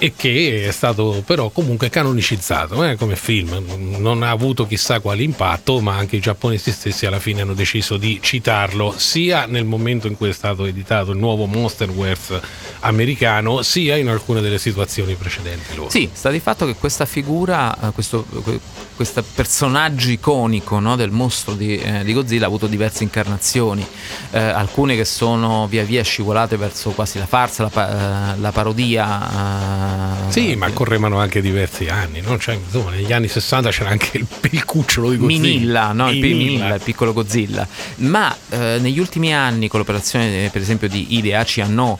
[0.03, 3.63] e che è stato però comunque canonicizzato eh, come film.
[3.99, 7.97] Non ha avuto chissà quale impatto, ma anche i giapponesi stessi alla fine hanno deciso
[7.97, 12.41] di citarlo sia nel momento in cui è stato editato il nuovo Monsterverse
[12.81, 15.91] americano, sia in alcune delle situazioni precedenti loro.
[15.91, 18.59] Sì, sta di fatto che questa figura, eh, questo, que-
[19.03, 23.85] questo personaggio iconico no, del mostro di, eh, di Godzilla ha avuto diverse incarnazioni,
[24.31, 28.53] eh, alcune che sono via via scivolate verso quasi la farsa, la, pa- eh, la
[28.53, 30.27] parodia.
[30.29, 32.39] eh, Sì, ma correvano anche diversi anni, no?
[32.39, 35.41] Cioè, insomma, negli anni 60 c'era anche il, il cucciolo di Godzilla.
[35.43, 36.09] Minilla, no?
[36.11, 36.75] il, pi- Minilla.
[36.77, 37.67] Il piccolo Godzilla.
[37.97, 41.99] Ma eh, negli ultimi anni, con l'operazione, eh, per esempio, di Hideachi Anno,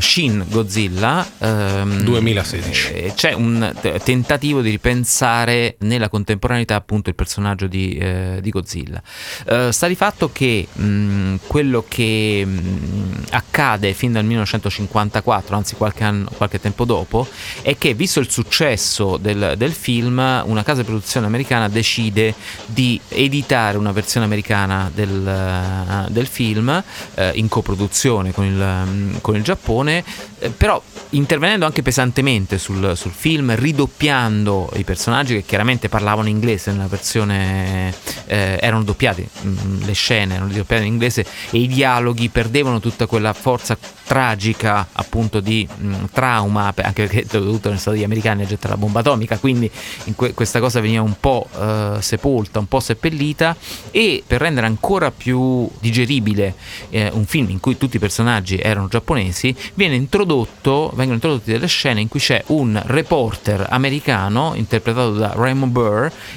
[0.00, 2.92] Shin Godzilla, ehm, 2016.
[2.92, 9.02] eh, c'è un tentativo di ripensare nella contemporaneità appunto il personaggio di, eh, di Godzilla.
[9.44, 16.04] Eh, sta di fatto che mh, quello che mh, accade fin dal 1954, anzi qualche,
[16.04, 17.26] anno, qualche tempo dopo,
[17.60, 22.98] è che visto il successo del, del film, una casa di produzione americana decide di
[23.08, 26.82] editare una versione americana del, eh, del film
[27.14, 30.02] eh, in coproduzione con il, mm, con il Giappone,
[30.38, 36.72] eh, però intervenendo anche pesantemente sul, sul film, ridoppiando i personaggi che chiaramente parlavano inglese
[36.72, 37.90] nella versione,
[38.26, 43.06] eh, erano doppiati, mm, le scene erano doppiate in inglese e i dialoghi perdevano tutta
[43.06, 48.74] quella forza tragica appunto di mm, trauma, anche perché dovuto negli stati americani a gettare
[48.74, 49.70] la bomba atomica, quindi
[50.04, 53.56] in que- questa cosa veniva un po' eh, sepolta, un po' seppellita
[53.90, 56.54] e per rendere ancora più digeribile
[56.90, 62.02] eh, un film in cui tutti i personaggi erano giapponesi, introdotto, vengono introdotte delle scene
[62.02, 65.85] in cui c'è un reporter americano interpretato da Raymond Burr,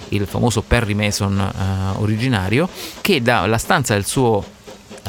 [0.10, 2.70] il famoso Perry Mason eh, originario,
[3.02, 4.58] che dalla stanza del suo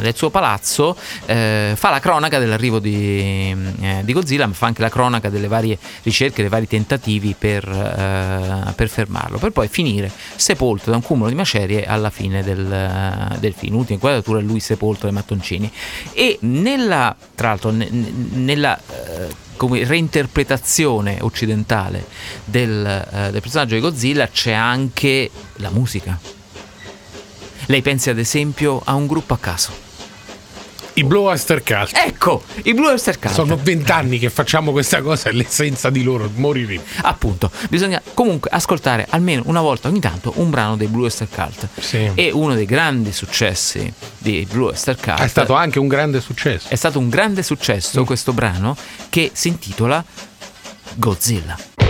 [0.00, 4.82] del suo palazzo eh, fa la cronaca dell'arrivo di, eh, di Godzilla ma fa anche
[4.82, 10.10] la cronaca delle varie ricerche, dei vari tentativi per, eh, per fermarlo per poi finire
[10.36, 13.74] sepolto da un cumulo di macerie alla fine del, del film.
[13.74, 15.70] L'ultima inquadratura è lui sepolto dai mattoncini.
[16.12, 22.06] E nella tra l'altro ne- nella eh, come reinterpretazione occidentale
[22.46, 26.18] del, eh, del personaggio di Godzilla c'è anche la musica.
[27.66, 29.89] Lei pensi ad esempio a un gruppo a caso
[31.00, 31.92] I Blue Oyster Cult.
[31.94, 33.32] Ecco, i Blue Oyster Cult.
[33.32, 36.82] Sono vent'anni che facciamo questa cosa e l'essenza di loro moriremo.
[37.00, 41.68] Appunto, bisogna comunque ascoltare almeno una volta ogni tanto un brano dei Blue Oyster Cult.
[41.80, 42.10] Sì.
[42.14, 46.68] E uno dei grandi successi dei Blue Oyster Cult È stato anche un grande successo.
[46.68, 48.76] è stato un grande successo questo brano
[49.08, 50.04] che si intitola
[50.96, 51.89] Godzilla.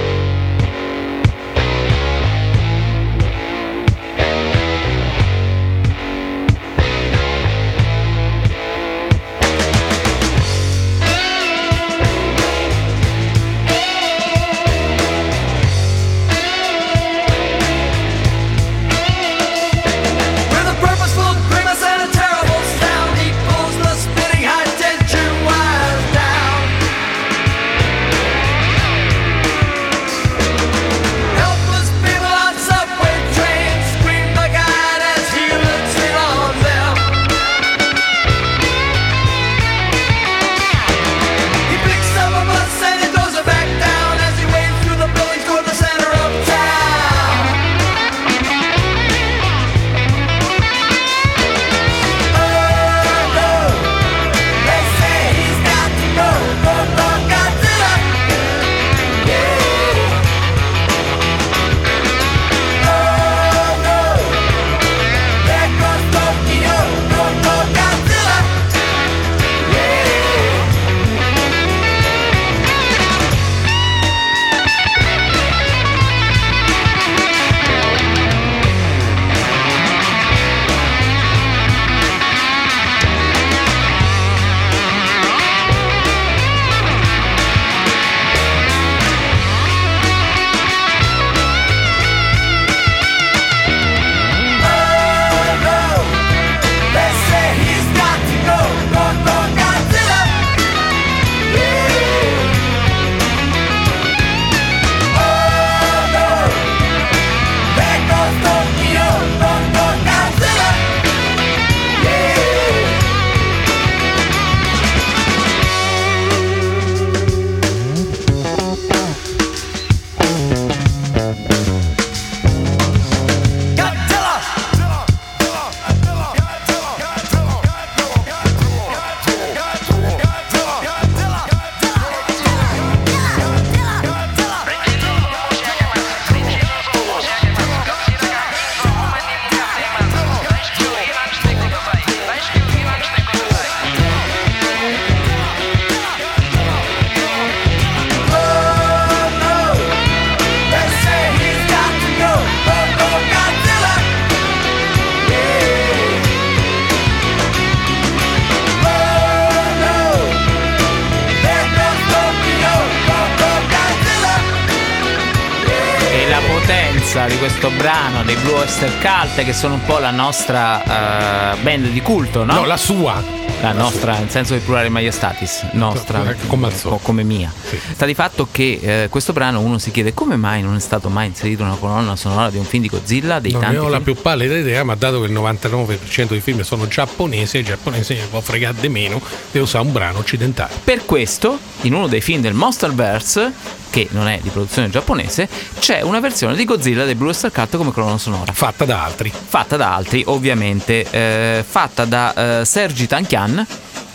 [168.70, 172.52] Oyster Cult che sono un po' la nostra eh, band di culto, no?
[172.54, 173.20] No, la sua.
[173.62, 176.88] La nostra, nel senso di plurale maiestatis, nostra, Come al solito.
[176.90, 177.52] o come mia.
[177.92, 181.08] Sta di fatto che eh, questo brano uno si chiede come mai non è stato
[181.08, 183.88] mai inserito una colonna sonora di un film di Godzilla, dei Non tanti ne ho
[183.88, 184.04] la film.
[184.14, 188.26] più pallida idea, ma dato che il 99% dei film sono giapponesi, i giapponesi ne
[188.30, 190.72] può fregare di meno di usare un brano occidentale.
[190.84, 193.52] Per questo, in uno dei film del Monsterverse,
[193.90, 197.76] che non è di produzione giapponese, c'è una versione di Godzilla dei Blue Oyster Cult
[197.76, 198.52] come colonna sonora.
[198.52, 199.30] Fatta da altri.
[199.30, 201.06] Fatta da altri, ovviamente.
[201.10, 203.66] eh, fatta da eh, Sergi Tankian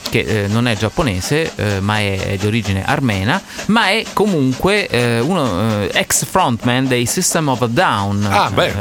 [0.10, 4.88] che eh, non è giapponese eh, ma è, è di origine armena ma è comunque
[4.88, 8.74] eh, uno eh, ex frontman dei System of a Down Ah, beh,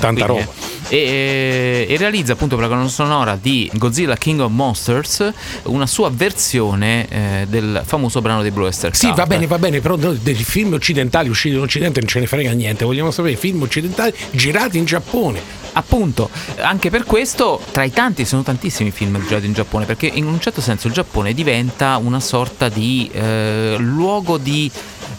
[0.00, 0.46] tanta roba.
[0.88, 5.30] e, e realizza appunto per la colonna sonora di Godzilla King of Monsters
[5.64, 9.80] una sua versione eh, del famoso brano dei Blue Oyster Sì, va bene, va bene,
[9.80, 12.84] però noi dei film occidentali usciti in Occidente non ce ne frega niente.
[12.84, 15.62] Vogliamo sapere film occidentali girati in Giappone.
[15.74, 20.26] Appunto, anche per questo, tra i tanti, sono tantissimi film girati in Giappone, perché in
[20.26, 24.70] un certo senso il Giappone diventa una sorta di eh, luogo di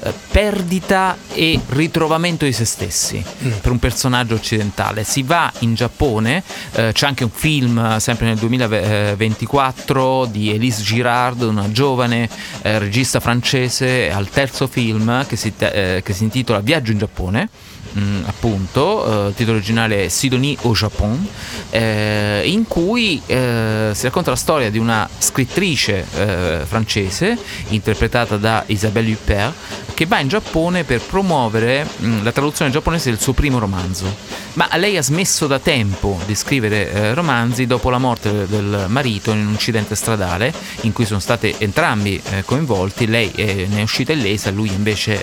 [0.06, 3.24] eh, perdita e ritrovamento di se stessi
[3.62, 5.04] per un personaggio occidentale.
[5.04, 6.44] Si va in Giappone,
[6.74, 12.30] eh, c'è anche un film eh, sempre nel 2024 di Elise Girard, una giovane
[12.62, 17.50] eh, regista francese, al terzo film che si, che si intitola Viaggio in Giappone.
[17.98, 21.28] Mm, appunto, eh, titolo originale Sidonie au Japon,
[21.70, 27.38] eh, in cui eh, si racconta la storia di una scrittrice eh, francese
[27.70, 29.54] interpretata da Isabelle Huppert
[29.94, 34.14] che va in Giappone per promuovere mm, la traduzione giapponese del suo primo romanzo.
[34.54, 39.32] Ma lei ha smesso da tempo di scrivere eh, romanzi dopo la morte del, marito
[39.32, 44.12] in un incidente stradale in cui sono stati entrambi eh, coinvolti, lei ne è uscita
[44.12, 45.22] illesa, lui invece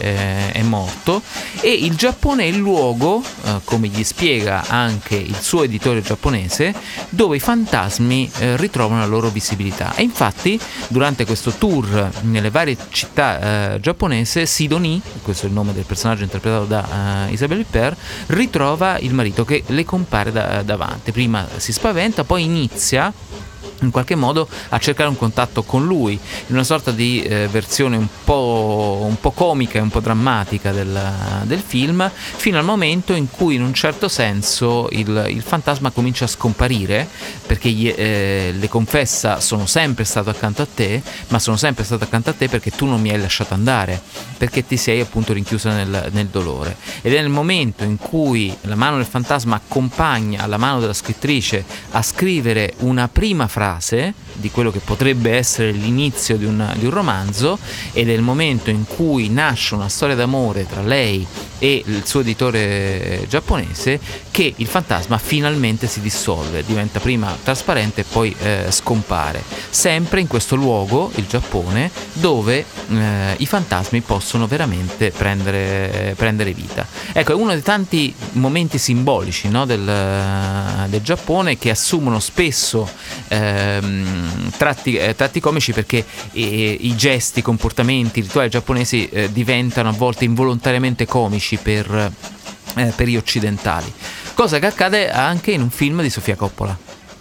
[0.52, 1.22] è morto
[1.60, 6.74] e il Giappone è il luogo, eh, come gli spiega anche il suo editore giapponese,
[7.10, 9.94] dove i fantasmi eh, ritrovano la loro visibilità.
[9.94, 10.58] E infatti
[10.88, 16.22] durante questo tour nelle varie città eh, giapponese, Sidonie, questo è il nome del personaggio
[16.22, 17.98] interpretato da eh, Isabelle Huppert,
[18.28, 21.12] ritrova il marito che le compare da- davanti.
[21.12, 23.12] Prima si spaventa, poi inizia
[23.84, 26.12] in qualche modo a cercare un contatto con lui
[26.46, 30.72] in una sorta di eh, versione un po', un po' comica e un po' drammatica
[30.72, 31.12] del,
[31.44, 36.24] del film fino al momento in cui in un certo senso il, il fantasma comincia
[36.24, 37.08] a scomparire
[37.46, 42.04] perché gli- eh, le confessa sono sempre stato accanto a te ma sono sempre stato
[42.04, 44.00] accanto a te perché tu non mi hai lasciato andare
[44.36, 46.76] perché ti sei appunto rinchiusa nel, nel dolore.
[47.00, 51.64] Ed è nel momento in cui la mano del fantasma accompagna la mano della scrittrice
[51.92, 53.71] a scrivere una prima frase
[54.32, 57.58] di quello che potrebbe essere l'inizio di un, di un romanzo
[57.92, 61.26] ed è il momento in cui nasce una storia d'amore tra lei
[61.62, 64.00] e il suo editore giapponese
[64.32, 70.26] che il fantasma finalmente si dissolve, diventa prima trasparente e poi eh, scompare, sempre in
[70.26, 76.84] questo luogo, il Giappone, dove eh, i fantasmi possono veramente prendere, prendere vita.
[77.12, 79.84] Ecco, è uno dei tanti momenti simbolici no, del,
[80.88, 82.90] del Giappone che assumono spesso
[83.28, 89.30] ehm, tratti, eh, tratti comici perché eh, i gesti, i comportamenti, i rituali giapponesi eh,
[89.30, 92.12] diventano a volte involontariamente comici per,
[92.74, 93.92] eh, per gli occidentali.
[94.34, 96.76] Cosa che accade anche in un film di Sofia Coppola.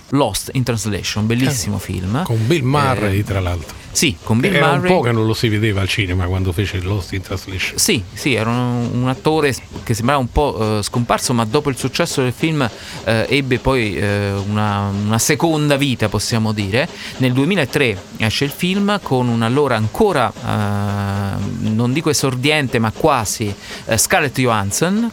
[0.10, 2.24] Lost in Translation, bellissimo film.
[2.24, 3.81] Con Bill Murray, Eh, tra l'altro.
[3.92, 4.90] Sì, con Bill Era Murray.
[4.92, 7.78] un po' che non lo si vedeva al cinema quando fece Lost in Translation.
[7.78, 11.78] Sì, sì, era un, un attore che sembrava un po' eh, scomparso, ma dopo il
[11.78, 12.68] successo del film
[13.04, 16.88] eh, ebbe poi eh, una, una seconda vita, possiamo dire.
[17.18, 23.54] Nel 2003 esce il film con un allora ancora, eh, non dico esordiente, ma quasi,
[23.86, 25.12] eh, Scarlett Johansson.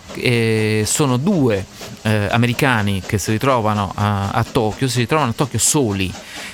[0.84, 1.64] sono due
[2.02, 6.12] eh, americani che si ritrovano a, a Tokyo, si ritrovano a Tokyo soli.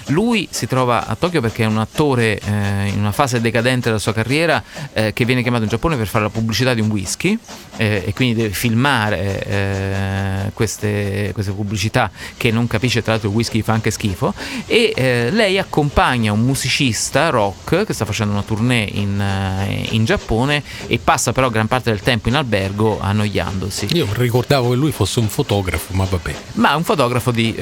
[0.09, 3.99] Lui si trova a Tokyo perché è un attore eh, in una fase decadente della
[3.99, 7.39] sua carriera eh, che viene chiamato in Giappone per fare la pubblicità di un whisky
[7.77, 13.35] eh, e quindi deve filmare eh, queste, queste pubblicità che non capisce tra l'altro il
[13.35, 14.35] whisky fa anche schifo
[14.67, 20.05] e eh, lei accompagna un musicista rock che sta facendo una tournée in, eh, in
[20.05, 23.89] Giappone e passa però gran parte del tempo in albergo annoiandosi.
[23.93, 26.35] Io ricordavo che lui fosse un fotografo, ma vabbè.
[26.55, 27.55] Ma è un fotografo di,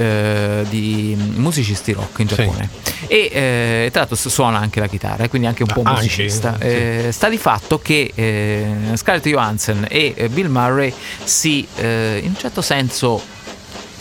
[0.68, 2.31] di musicisti rock in Giappone.
[3.06, 6.56] E eh, tra l'altro suona anche la chitarra, quindi anche un po' Anche, musicista.
[6.58, 6.66] sì.
[6.66, 10.92] Eh, sta di fatto che eh, Scarlett Johansson e eh, Bill Murray
[11.24, 13.20] si, eh, in un certo senso,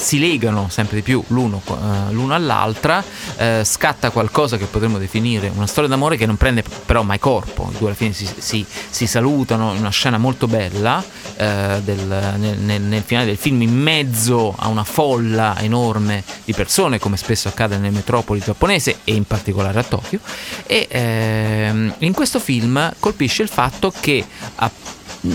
[0.02, 3.04] si legano sempre di più l'uno, eh, l'uno all'altra,
[3.38, 7.70] eh, scatta qualcosa che potremmo definire una storia d'amore che non prende però mai corpo,
[7.72, 11.04] i due alla fine si, si- si salutano in una scena molto bella
[11.36, 16.54] eh, del- nel, nel- nel finale del film in mezzo a una folla enorme di
[16.54, 20.20] persone come spesso accade nelle metropoli giapponese e in particolare a Tokyo.
[20.66, 24.26] E ehm, in questo film colpisce il fatto che
[24.56, 24.72] ah,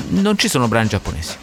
[0.09, 1.35] non ci sono brani giapponesi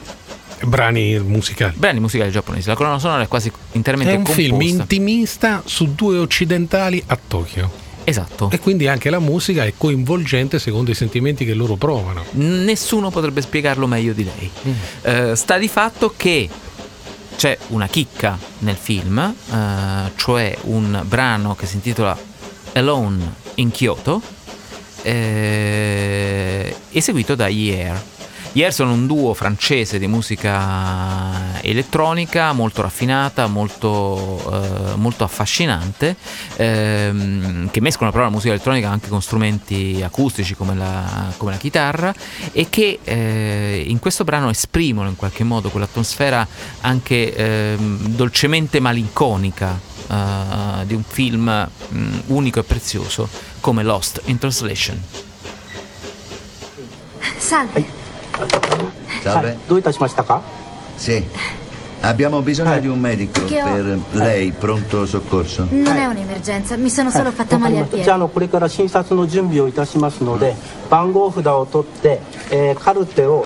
[0.66, 1.74] Brani musicali.
[1.76, 4.82] brani musicali giapponesi la colonna sonora è quasi interamente È un film composta.
[4.82, 7.70] intimista su due occidentali a Tokyo.
[8.06, 12.24] esatto E quindi anche la musica è coinvolgente secondo i sentimenti che loro provano.
[12.34, 14.52] nessuno potrebbe spiegarlo meglio di lei.
[15.02, 16.50] Eh, sta di fatto che
[17.36, 22.18] c'è una chicca nel film, eh, cioè un brano che si intitola
[22.74, 24.22] Alone in Kyoto,
[25.02, 28.02] eh, eseguito da Year.
[28.56, 36.16] Year sono un duo francese di musica elettronica molto raffinata, molto, eh, molto affascinante,
[36.58, 41.58] ehm, che mescolano però la musica elettronica anche con strumenti acustici come la, come la
[41.58, 42.14] chitarra
[42.52, 46.48] e che eh, in questo brano esprimono in qualche modo quell'atmosfera
[46.82, 53.28] anche ehm, dolcemente malinconica eh, di un film mm, unico e prezioso
[53.62, 55.02] come Lost in Translation.
[57.38, 58.03] Salve.
[59.24, 59.58] Salve.
[59.68, 60.42] どういたしましたか
[60.98, 61.24] Sì.
[62.02, 65.66] Abbiamo bisogno di un medico Che ho- per lei, pronto soccorso.
[65.70, 68.04] Non è un'emergenza, mi sono solo fatta male り al piede.
[68.04, 70.54] じゃああのこれから診察の準備をいたしますので
[70.90, 72.20] 番号札を取って、
[72.52, 73.46] えーカルテを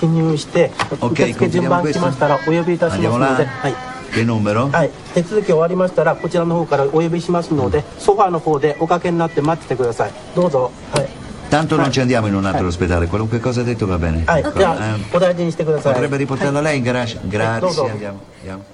[0.00, 3.74] 記入して受付順番来ましたらお呼びいたしますので.はい、
[4.12, 4.68] Che numero?
[4.72, 11.08] はい、手続き終わりましたらこちらの方からお呼びしますのでソファーの方でおかけになって待っててくださいどうぞはい
[11.52, 14.24] Tanto non ci andiamo in un altro ospedale, qualunque cosa ha detto va bene.
[14.26, 17.18] Ecco, eh, potrebbe riportarla lei in garage?
[17.20, 18.20] Grazie, andiamo.
[18.38, 18.64] andiamo.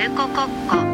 [0.00, 0.89] ルココッコ。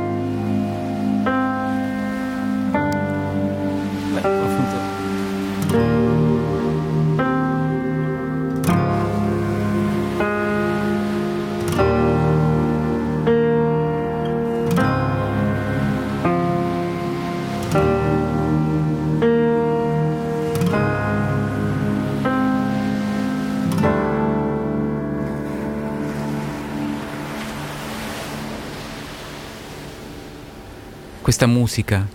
[31.36, 32.06] Questa musica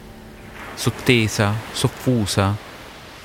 [0.74, 2.58] sottesa, soffusa,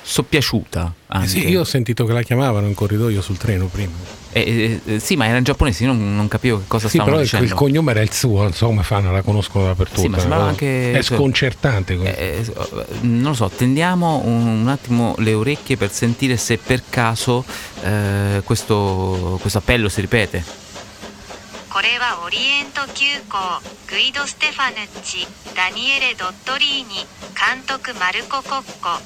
[0.03, 1.27] soppiaciuta anche.
[1.27, 3.93] Sì, io ho sentito che la chiamavano in corridoio sul treno prima.
[4.31, 7.15] Eh, eh, sì, ma era in giapponese, io non, non capivo che cosa Sì, stavano
[7.15, 7.45] però il, dicendo.
[7.47, 10.01] il cognome era il suo, insomma, fanno, la conoscono dappertutto.
[10.01, 10.49] Sì, ma sembrava no?
[10.49, 11.95] anche- È sconcertante.
[11.97, 12.19] questo.
[12.19, 16.83] Eh, eh, non lo so, tendiamo un, un attimo le orecchie per sentire se per
[16.91, 17.43] caso
[17.81, 20.43] eh, questo, questo appello si ripete.
[21.76, 23.38] これはオリエント急行
[23.88, 29.00] グイド・ステファヌッチダニエレ・ドットリーニ監督マルコ・コッコ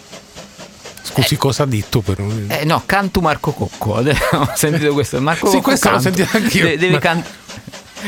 [1.07, 2.03] Scusi, cosa ha detto?
[2.03, 2.21] Per...
[2.51, 3.93] Eh no, cantu Marco Cocco.
[4.01, 5.21] Ho sentito questo.
[5.23, 6.17] Marco Sì, Cocco questo l'ho cantu.
[6.17, 6.64] sentito anch'io.
[6.67, 7.25] De- deve Ma- can-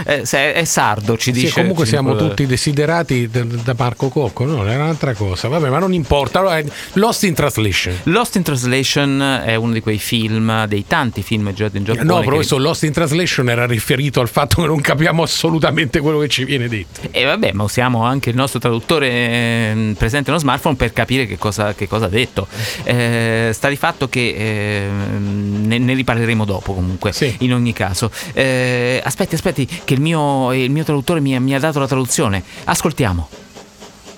[0.05, 0.21] eh,
[0.53, 1.53] è sardo, ci Sì, dice.
[1.61, 4.65] comunque siamo tutti desiderati da, Marco Cocco, no?
[4.65, 5.47] Era un'altra cosa.
[5.47, 6.39] Vabbè, ma non importa.
[6.39, 6.61] Allora,
[6.93, 7.95] Lost in Translation.
[8.03, 12.05] Lost in Translation è uno di quei film, dei tanti film girati in Giappone.
[12.05, 15.99] No, che- però questo Lost in Translation era riferito al fatto che non capiamo assolutamente
[15.99, 17.01] quello che ci viene detto.
[17.11, 21.37] E vabbè, ma usiamo anche il nostro traduttore eh, presente nello smartphone per capire che
[21.37, 22.47] cosa, che cosa ha detto.
[22.83, 28.11] Eh, sta di fatto che eh, ne, ne riparleremo dopo comunque, in ogni caso.
[28.33, 32.43] Eh, aspetti, aspetti, che il mio, il mio traduttore mi, mi ha dato la traduzione.
[32.65, 33.29] Ascoltiamo.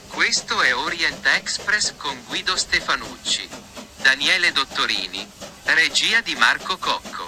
[0.07, 3.47] Questo è Orient Express con Guido Stefanucci.
[4.01, 5.25] Daniele Dottorini.
[5.63, 7.24] Regia di Marco Cocco.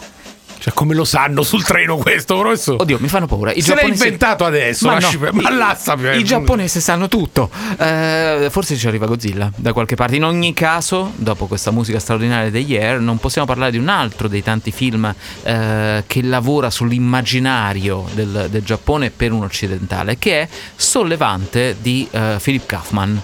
[0.68, 2.82] Cioè, come lo sanno sul treno questo, professore?
[2.82, 3.53] Oddio, mi fanno paura.
[3.53, 7.49] I Se l'ha giapponesi- inventato adesso, Ma, lasci no, ma sta- I giapponesi sanno tutto.
[7.80, 10.18] Eh, forse ci arriva Godzilla da qualche parte.
[10.18, 14.28] In ogni caso, dopo questa musica straordinaria degli Air, non possiamo parlare di un altro
[14.28, 15.13] dei tanti film
[15.43, 22.39] eh, che lavora sull'immaginario del, del Giappone per un occidentale, che è Sollevante di eh,
[22.41, 23.22] Philip Kaufman.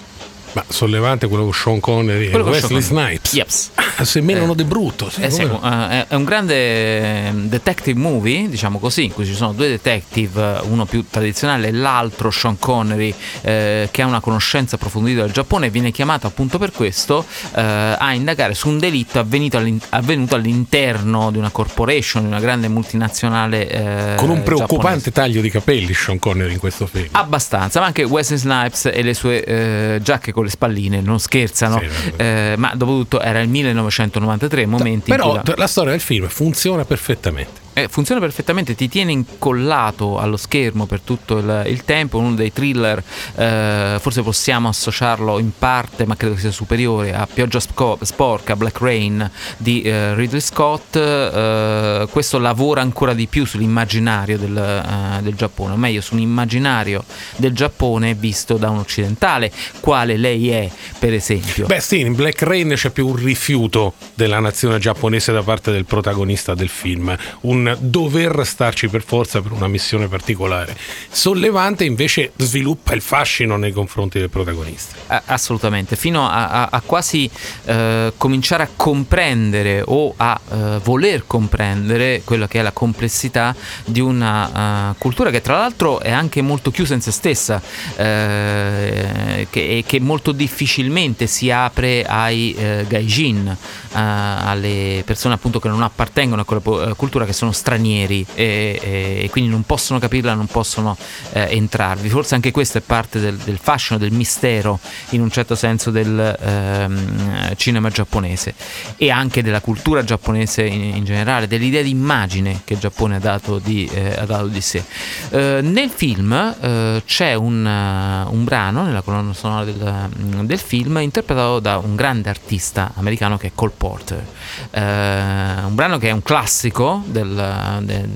[0.54, 2.82] Ma sollevante quello con Sean Connery e Quello con Wesley.
[2.82, 3.34] Snipes.
[3.34, 3.72] Yeps.
[3.98, 5.10] Ah, se menano di brutto.
[5.10, 9.34] sì, Eh sì, eh, è un grande eh, detective movie, diciamo così, in cui ci
[9.34, 14.20] sono due detective, eh, uno più tradizionale e l'altro Sean Connery, eh, che ha una
[14.20, 17.26] conoscenza approfondita del Giappone e viene chiamato appunto per questo
[17.56, 22.40] eh, a indagare su un delitto avvenuto, all'in- avvenuto all'interno di una corporation, di una
[22.40, 23.68] grande multinazionale.
[23.70, 24.42] eh, Con un giapponese.
[24.44, 27.08] preoccupante taglio di capelli Sean Connery in questo film.
[27.12, 31.82] Abbastanza, ma anche Wesley Snipes e le sue eh, giacche con le spalline non scherzano,
[32.18, 36.02] eh, ma dopo tutto era il 1993, momenti in Però cui la- la storia del
[36.02, 37.63] film funziona perfettamente.
[37.74, 42.54] Eh, funziona perfettamente, ti tiene incollato allo schermo per tutto il, il tempo, uno dei
[42.54, 43.04] thriller,
[43.36, 49.30] eh, forse possiamo associarlo in parte, ma credo sia superiore a Pioggia Sporca, Black Rain
[49.58, 55.74] di eh, Ridley Scott, eh, questo lavora ancora di più sull'immaginario del, eh, del Giappone,
[55.74, 57.04] o meglio su un immaginario
[57.38, 60.70] del Giappone visto da un occidentale, quale lei è
[61.00, 61.66] per esempio.
[61.66, 65.86] Beh, sì, in Black Rain c'è più un rifiuto della nazione giapponese da parte del
[65.86, 70.76] protagonista del film, un dover starci per forza per una missione particolare.
[71.10, 75.22] Sollevante invece sviluppa il fascino nei confronti del protagonista.
[75.26, 77.30] Assolutamente, fino a, a- a quasi
[77.66, 83.56] eh, cominciare a comprendere o a eh, voler comprendere quella che è la complessità
[83.86, 87.62] di una eh, cultura che tra l'altro è anche molto chiusa in se stessa,
[87.96, 93.56] eh, che, che molto difficilmente si apre ai eh, gaijin, eh,
[93.94, 99.50] alle persone appunto che non appartengono a quella cultura, che sono stranieri e, e- quindi
[99.50, 100.98] non possono capirla, non possono
[101.32, 102.10] eh, entrarvi.
[102.10, 104.80] Forse anche questo è parte del, del fascino, del mistero
[105.10, 108.54] in un certo senso del ehm, cinema giapponese
[108.98, 113.20] e anche della cultura giapponese in, in generale, dell'idea di immagine che il Giappone ha
[113.20, 114.84] dato di, eh, ha dato di sé.
[115.30, 120.10] Eh, nel film eh, c'è un, eh, un brano nella colonna sonora del,
[120.44, 124.26] del film interpretato da un grande artista americano che è Cole Porter.
[124.72, 127.34] Eh, un brano che è un classico del,
[127.82, 128.10] del-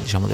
[0.00, 0.28] diciamo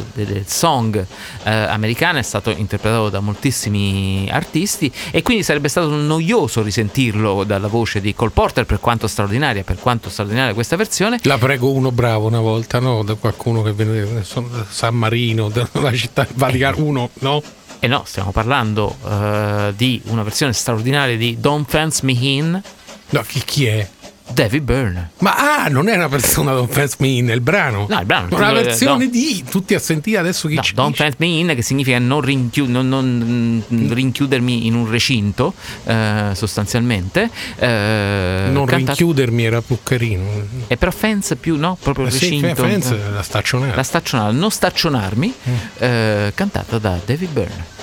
[0.46, 1.06] song
[1.44, 7.68] eh, americano, è stato interpretato da moltissimi artisti e quindi sarebbe stato noioso risentirlo dalla
[7.68, 11.18] voce di Cole Porter per quanto straordinaria, per quanto straordinaria questa versione.
[11.22, 13.02] La prego uno bravo una volta, no?
[13.02, 14.22] Da qualcuno che viene da
[14.68, 17.42] San Marino, dalla città del Vaticano, uno, no?
[17.82, 22.62] E no, stiamo parlando eh, di una versione straordinaria di Don't Fence Me In.
[23.10, 23.88] No, chi, chi è?
[24.32, 25.10] David Byrne.
[25.18, 27.86] Ma ah, non è una persona Don't Fence Me In, è il brano.
[27.88, 28.28] No, il brano.
[28.34, 29.10] Una Eh, versione no.
[29.10, 32.20] di tutti a sentire adesso chi No, ci don't fence me in, che significa non,
[32.20, 35.54] rinchiu- non- non, mm, rinchiudermi in un recinto,
[35.84, 37.28] eh, sostanzialmente.
[37.56, 40.24] Eh, Non canta- rinchiudermi era più carino.
[40.66, 41.76] E però fence più, no?
[41.80, 42.62] Proprio il Eh sì, recinto.
[42.62, 43.74] fence eh, la staccionata.
[43.74, 45.54] La staccionata, non staccionarmi, Mm.
[45.78, 47.78] eh, cantata da David Byrne.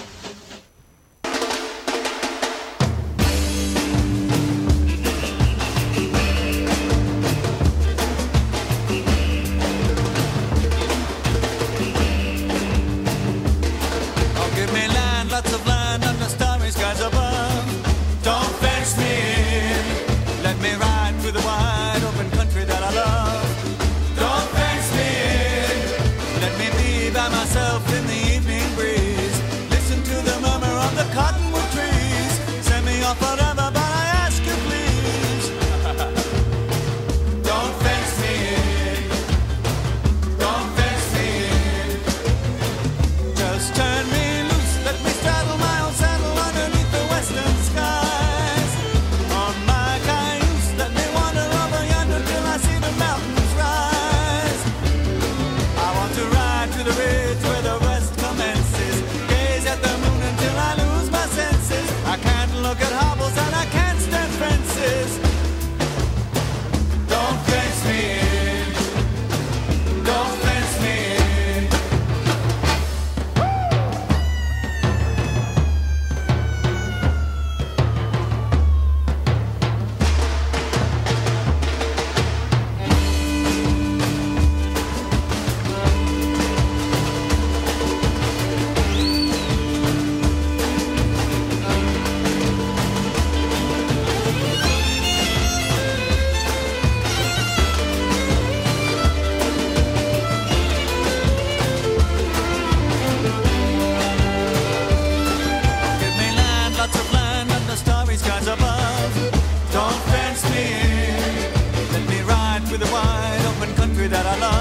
[112.78, 114.57] The wide open country that I love.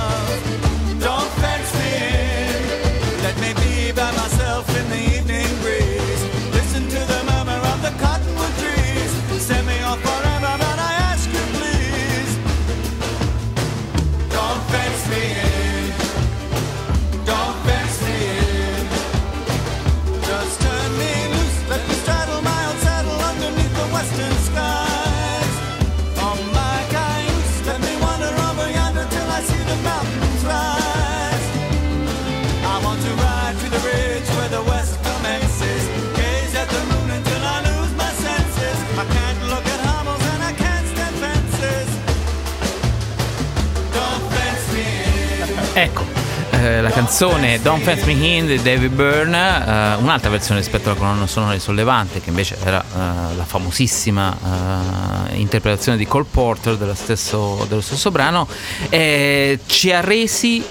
[47.07, 51.53] Canzone Don't Fence Me In di David Byrne, eh, un'altra versione rispetto alla colonna sonora
[51.53, 57.65] di Sollevante, che invece era eh, la famosissima eh, interpretazione di Cole Porter dello stesso,
[57.69, 58.49] dello stesso brano,
[58.89, 60.65] eh, ci ha resi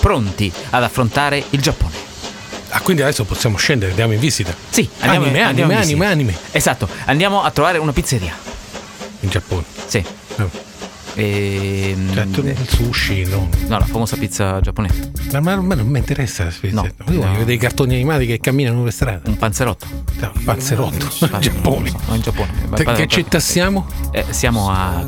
[0.00, 1.94] pronti ad affrontare il Giappone.
[2.70, 4.54] Ah, quindi adesso possiamo scendere, andiamo in visita.
[4.70, 6.10] Sì, andiamo, anime, andiamo anime, in anime, visita.
[6.10, 6.36] anime.
[6.50, 8.34] Esatto, andiamo a trovare una pizzeria.
[9.20, 9.64] In Giappone.
[9.84, 10.02] Sì.
[11.16, 13.48] E, Cioè, tu- il sushi, no.
[13.68, 15.12] No, la famosa pizza giapponese.
[15.32, 16.74] Ma, ma- ma non mi interessa la spesa.
[16.74, 17.32] No, Io voglio no.
[17.32, 19.20] vedere i cartoni animati che camminano per strada.
[19.26, 19.86] Un panzerotto.
[20.20, 21.06] No, un panzerotto.
[21.20, 21.92] In Giappone.
[22.08, 22.50] No, in Giappone.
[22.74, 23.86] Te- che città siamo?
[24.10, 25.04] Eh, siamo a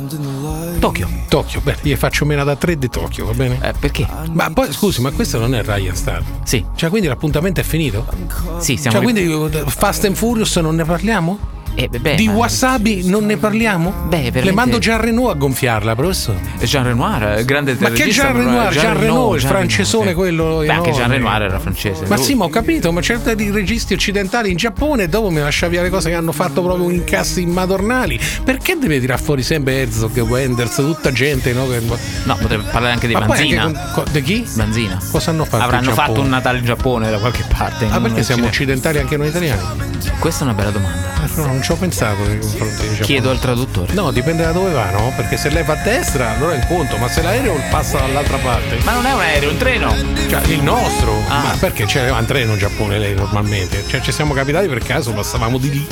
[0.79, 1.09] Tokyo.
[1.27, 3.59] Tokyo, beh, gli faccio meno da 3 di Tokyo, va bene?
[3.61, 4.07] Eh, perché?
[4.31, 6.23] Ma poi scusi, ma questo non è Ryan Star.
[6.43, 6.63] Sì.
[6.75, 8.05] Cioè, quindi l'appuntamento è finito?
[8.59, 11.55] Sì, siamo Cioè, quindi Fast and Furious non ne parliamo?
[11.75, 13.91] Eh, beh, Di ma- wasabi non ne parliamo?
[14.07, 16.39] Beh, Le veramente- mando Jean Reno a gonfiarla, professore.
[16.61, 18.71] Jean Renoir, grande Ma che Jean Renoir?
[18.73, 20.13] Jean Reno, il Jean francesone sì.
[20.15, 21.11] quello Beh, anche Jean.
[21.11, 22.05] Renoir era francese.
[22.07, 25.67] Ma Lui- sì, ma ho capito, ma certi registi occidentali in Giappone dopo mi lascia
[25.67, 28.19] via le cose che hanno fatto proprio incassi madornali.
[28.43, 31.67] Perché deve tirare fuori sempre Herzog, Wenders, tutta gente, no?
[31.67, 31.79] Che...
[32.23, 33.63] No, potrebbe parlare anche di Ma Manzina.
[33.63, 34.47] anche con- co- di chi?
[34.55, 34.99] Manzina.
[35.11, 35.63] Cosa hanno fatto?
[35.63, 37.85] Avranno fatto un Natale in Giappone da qualche parte.
[37.89, 39.61] Ah, in perché siamo occidentali anche noi italiani?
[40.19, 41.05] Questa è una bella domanda.
[41.35, 42.87] No, non ci ho pensato nei confronti.
[43.01, 43.91] Chiedo al traduttore.
[43.91, 45.11] No, dipende da dove va, no?
[45.17, 48.37] Perché se lei va a destra, allora è un conto, ma se l'aereo passa dall'altra
[48.37, 48.77] parte.
[48.85, 49.93] Ma non è un aereo, è un treno.
[50.29, 51.21] Cioè, il nostro?
[51.27, 51.41] Ah.
[51.41, 53.83] Ma perché c'era in treno in Giappone lei normalmente?
[53.85, 55.87] Cioè, ci siamo capitati per caso, passavamo di lì.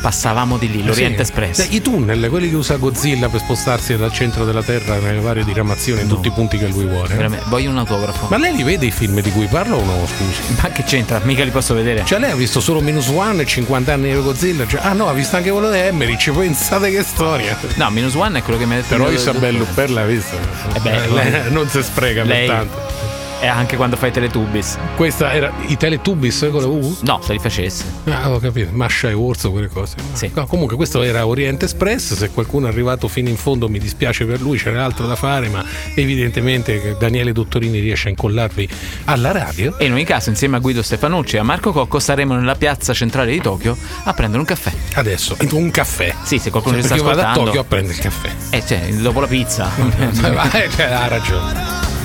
[0.00, 1.30] Passavamo di lì, l'Oriente Sì.
[1.30, 1.58] Express.
[1.60, 5.44] Eh, I tunnel, quelli che usa Godzilla per spostarsi dal centro della Terra nelle varie
[5.44, 7.14] diramazioni in tutti i punti che lui vuole.
[7.14, 8.26] Veramente, voglio un autografo.
[8.30, 10.06] Ma lei li vede i film di cui parlo o no?
[10.06, 10.54] Scusi.
[10.62, 11.20] Ma che c'entra?
[11.24, 12.04] Mica li posso vedere.
[12.04, 14.66] Cioè lei ha visto solo Minus One e 50 anni di Godzilla?
[14.66, 17.58] Cioè, ah no, ha visto anche quello di Emmerich, pensate che storia.
[17.74, 18.88] No, Minus One è quello che mi ha detto.
[18.96, 20.36] Però Isabella Huppert l'ha visto.
[20.74, 23.16] Eh beh, Eh, lei non si spreca lei- pertanto.
[23.40, 24.76] E anche quando fai Teletubbies.
[24.96, 26.96] Questa era i Teletubbies con la U?
[27.02, 27.84] No, se li facesse.
[28.06, 29.94] Ah, ho capito, Masha e Orso, quelle cose.
[30.34, 34.24] No, comunque questo era Oriente Express, se qualcuno è arrivato fino in fondo mi dispiace
[34.24, 35.64] per lui, c'era altro da fare, ma
[35.94, 38.68] evidentemente Daniele Dottorini riesce a incollarvi
[39.04, 39.78] alla radio.
[39.78, 42.92] E in ogni caso, insieme a Guido Stefanucci e a Marco Cocco, saremo nella piazza
[42.92, 44.72] centrale di Tokyo a prendere un caffè.
[44.94, 46.12] Adesso, un caffè.
[46.24, 47.50] Sì, se qualcuno Cioè, ci sta perché io vado a ascoltando.
[47.50, 48.30] Tokyo a prendere il caffè.
[48.50, 49.70] Eh, cioè, dopo la pizza.
[50.88, 51.97] Ha ragione.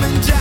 [0.00, 0.39] The sun was coming down